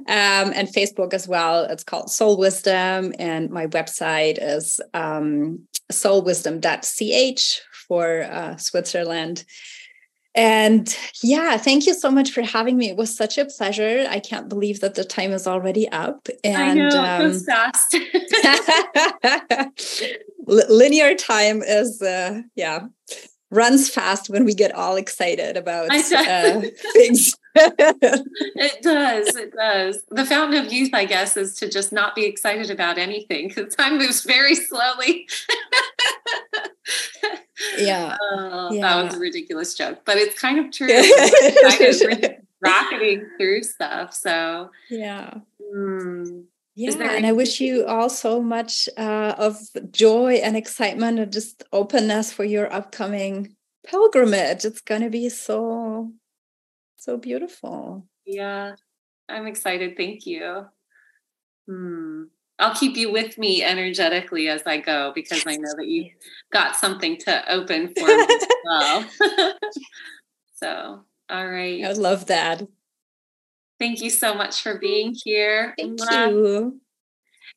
Um, 0.07 0.51
and 0.55 0.68
Facebook 0.68 1.13
as 1.13 1.28
well. 1.28 1.63
It's 1.66 1.84
called 1.84 2.09
Soul 2.09 2.38
Wisdom, 2.38 3.13
and 3.20 3.49
my 3.51 3.68
website 3.68 4.39
is 4.41 4.82
um, 4.93 5.59
soulwisdom.ch 5.91 7.61
for 7.88 8.24
uh, 8.24 8.57
Switzerland. 8.57 9.45
And 10.36 10.95
yeah, 11.23 11.57
thank 11.57 11.86
you 11.86 11.93
so 11.93 12.11
much 12.11 12.31
for 12.31 12.41
having 12.41 12.77
me. 12.77 12.89
It 12.89 12.97
was 12.97 13.15
such 13.15 13.38
a 13.38 13.45
pleasure. 13.45 14.05
I 14.09 14.19
can't 14.19 14.49
believe 14.49 14.81
that 14.81 14.95
the 14.95 15.05
time 15.05 15.31
is 15.31 15.47
already 15.47 15.88
up. 15.89 16.27
And 16.43 16.57
I 16.57 16.73
know, 16.73 16.89
um, 16.89 17.39
fast. 17.39 17.95
linear 20.45 21.15
time 21.15 21.63
is, 21.63 22.01
uh, 22.01 22.41
yeah, 22.55 22.88
runs 23.49 23.89
fast 23.89 24.29
when 24.29 24.43
we 24.43 24.53
get 24.53 24.73
all 24.73 24.97
excited 24.97 25.55
about 25.55 25.89
uh, 25.89 26.61
things. 26.93 27.33
it 27.55 28.81
does. 28.81 29.36
It 29.38 29.53
does. 29.53 30.03
The 30.09 30.25
fountain 30.25 30.65
of 30.65 30.73
youth, 30.73 30.89
I 30.93 31.05
guess, 31.05 31.38
is 31.38 31.55
to 31.59 31.69
just 31.69 31.93
not 31.93 32.13
be 32.13 32.25
excited 32.25 32.69
about 32.69 32.97
anything 32.97 33.47
because 33.47 33.73
time 33.73 33.97
moves 33.97 34.23
very 34.23 34.55
slowly. 34.55 35.29
yeah. 37.78 38.17
Oh, 38.34 38.71
yeah. 38.71 38.82
That 38.82 39.03
was 39.03 39.15
a 39.15 39.19
ridiculous 39.19 39.73
joke, 39.73 39.99
but 40.05 40.17
it's 40.17 40.39
kind 40.39 40.59
of 40.59 40.71
true. 40.71 40.88
kind 40.89 42.23
of 42.23 42.36
rocketing 42.61 43.28
through 43.38 43.63
stuff. 43.63 44.13
So, 44.13 44.69
yeah. 44.89 45.36
Mm. 45.73 46.45
Yeah, 46.78 47.11
and 47.11 47.26
I 47.26 47.32
wish 47.32 47.61
you 47.61 47.86
all 47.86 48.09
so 48.09 48.41
much 48.41 48.89
uh, 48.97 49.36
of 49.38 49.57
joy 49.91 50.34
and 50.43 50.57
excitement 50.57 51.19
and 51.19 51.32
just 51.32 51.63
openness 51.71 52.34
for 52.34 52.43
your 52.43 52.71
upcoming 52.71 53.55
pilgrimage. 53.88 54.65
It's 54.65 54.82
going 54.82 55.01
to 55.01 55.09
be 55.09 55.30
so, 55.30 56.11
so 56.97 57.15
beautiful. 57.15 58.05
Yeah, 58.26 58.76
I'm 59.30 59.47
excited. 59.47 59.95
Thank 59.95 60.26
you. 60.26 60.65
Hmm. 61.65 62.23
I'll 62.57 62.75
keep 62.75 62.95
you 62.95 63.11
with 63.11 63.37
me 63.37 63.63
energetically 63.63 64.47
as 64.47 64.63
I 64.65 64.77
go 64.77 65.11
because 65.13 65.43
I 65.45 65.57
know 65.57 65.73
that 65.75 65.87
you've 65.87 66.13
got 66.53 66.75
something 66.75 67.17
to 67.19 67.51
open 67.51 67.93
for 67.97 68.07
me 68.07 68.25
as 68.29 68.47
well. 68.63 69.05
so, 70.55 71.03
all 71.29 71.47
right. 71.47 71.83
I 71.83 71.91
love 71.91 72.27
that. 72.27 72.65
Thank 73.77 74.01
you 74.01 74.09
so 74.09 74.33
much 74.33 74.61
for 74.61 74.79
being 74.79 75.15
here. 75.23 75.73
Thank 75.77 75.99
you. 75.99 76.79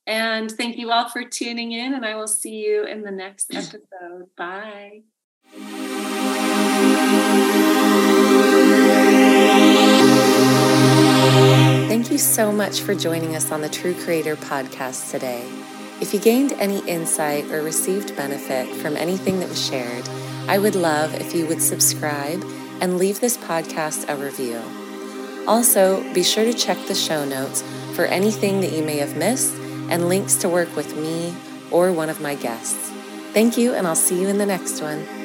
And 0.06 0.50
thank 0.50 0.76
you 0.78 0.90
all 0.90 1.08
for 1.08 1.22
tuning 1.22 1.72
in, 1.72 1.94
and 1.94 2.04
I 2.04 2.14
will 2.16 2.26
see 2.26 2.56
you 2.56 2.84
in 2.84 3.02
the 3.02 3.10
next 3.10 3.54
episode. 3.54 4.28
Bye. 4.36 5.02
You 12.18 12.24
so 12.24 12.50
much 12.50 12.80
for 12.80 12.96
joining 12.96 13.36
us 13.36 13.52
on 13.52 13.60
the 13.60 13.68
True 13.68 13.94
Creator 13.94 14.34
podcast 14.34 15.12
today. 15.12 15.48
If 16.00 16.12
you 16.12 16.18
gained 16.18 16.50
any 16.54 16.80
insight 16.80 17.44
or 17.52 17.62
received 17.62 18.16
benefit 18.16 18.74
from 18.74 18.96
anything 18.96 19.38
that 19.38 19.48
was 19.48 19.64
shared, 19.64 20.04
I 20.48 20.58
would 20.58 20.74
love 20.74 21.14
if 21.14 21.32
you 21.32 21.46
would 21.46 21.62
subscribe 21.62 22.42
and 22.80 22.98
leave 22.98 23.20
this 23.20 23.36
podcast 23.36 24.08
a 24.08 24.16
review. 24.16 24.60
Also, 25.46 26.02
be 26.12 26.24
sure 26.24 26.44
to 26.44 26.52
check 26.52 26.76
the 26.88 26.94
show 26.96 27.24
notes 27.24 27.62
for 27.94 28.06
anything 28.06 28.62
that 28.62 28.72
you 28.72 28.82
may 28.82 28.96
have 28.96 29.16
missed 29.16 29.54
and 29.88 30.08
links 30.08 30.34
to 30.38 30.48
work 30.48 30.74
with 30.74 30.96
me 30.96 31.32
or 31.70 31.92
one 31.92 32.08
of 32.08 32.20
my 32.20 32.34
guests. 32.34 32.90
Thank 33.32 33.56
you, 33.56 33.74
and 33.74 33.86
I'll 33.86 33.94
see 33.94 34.20
you 34.20 34.26
in 34.26 34.38
the 34.38 34.46
next 34.46 34.82
one. 34.82 35.17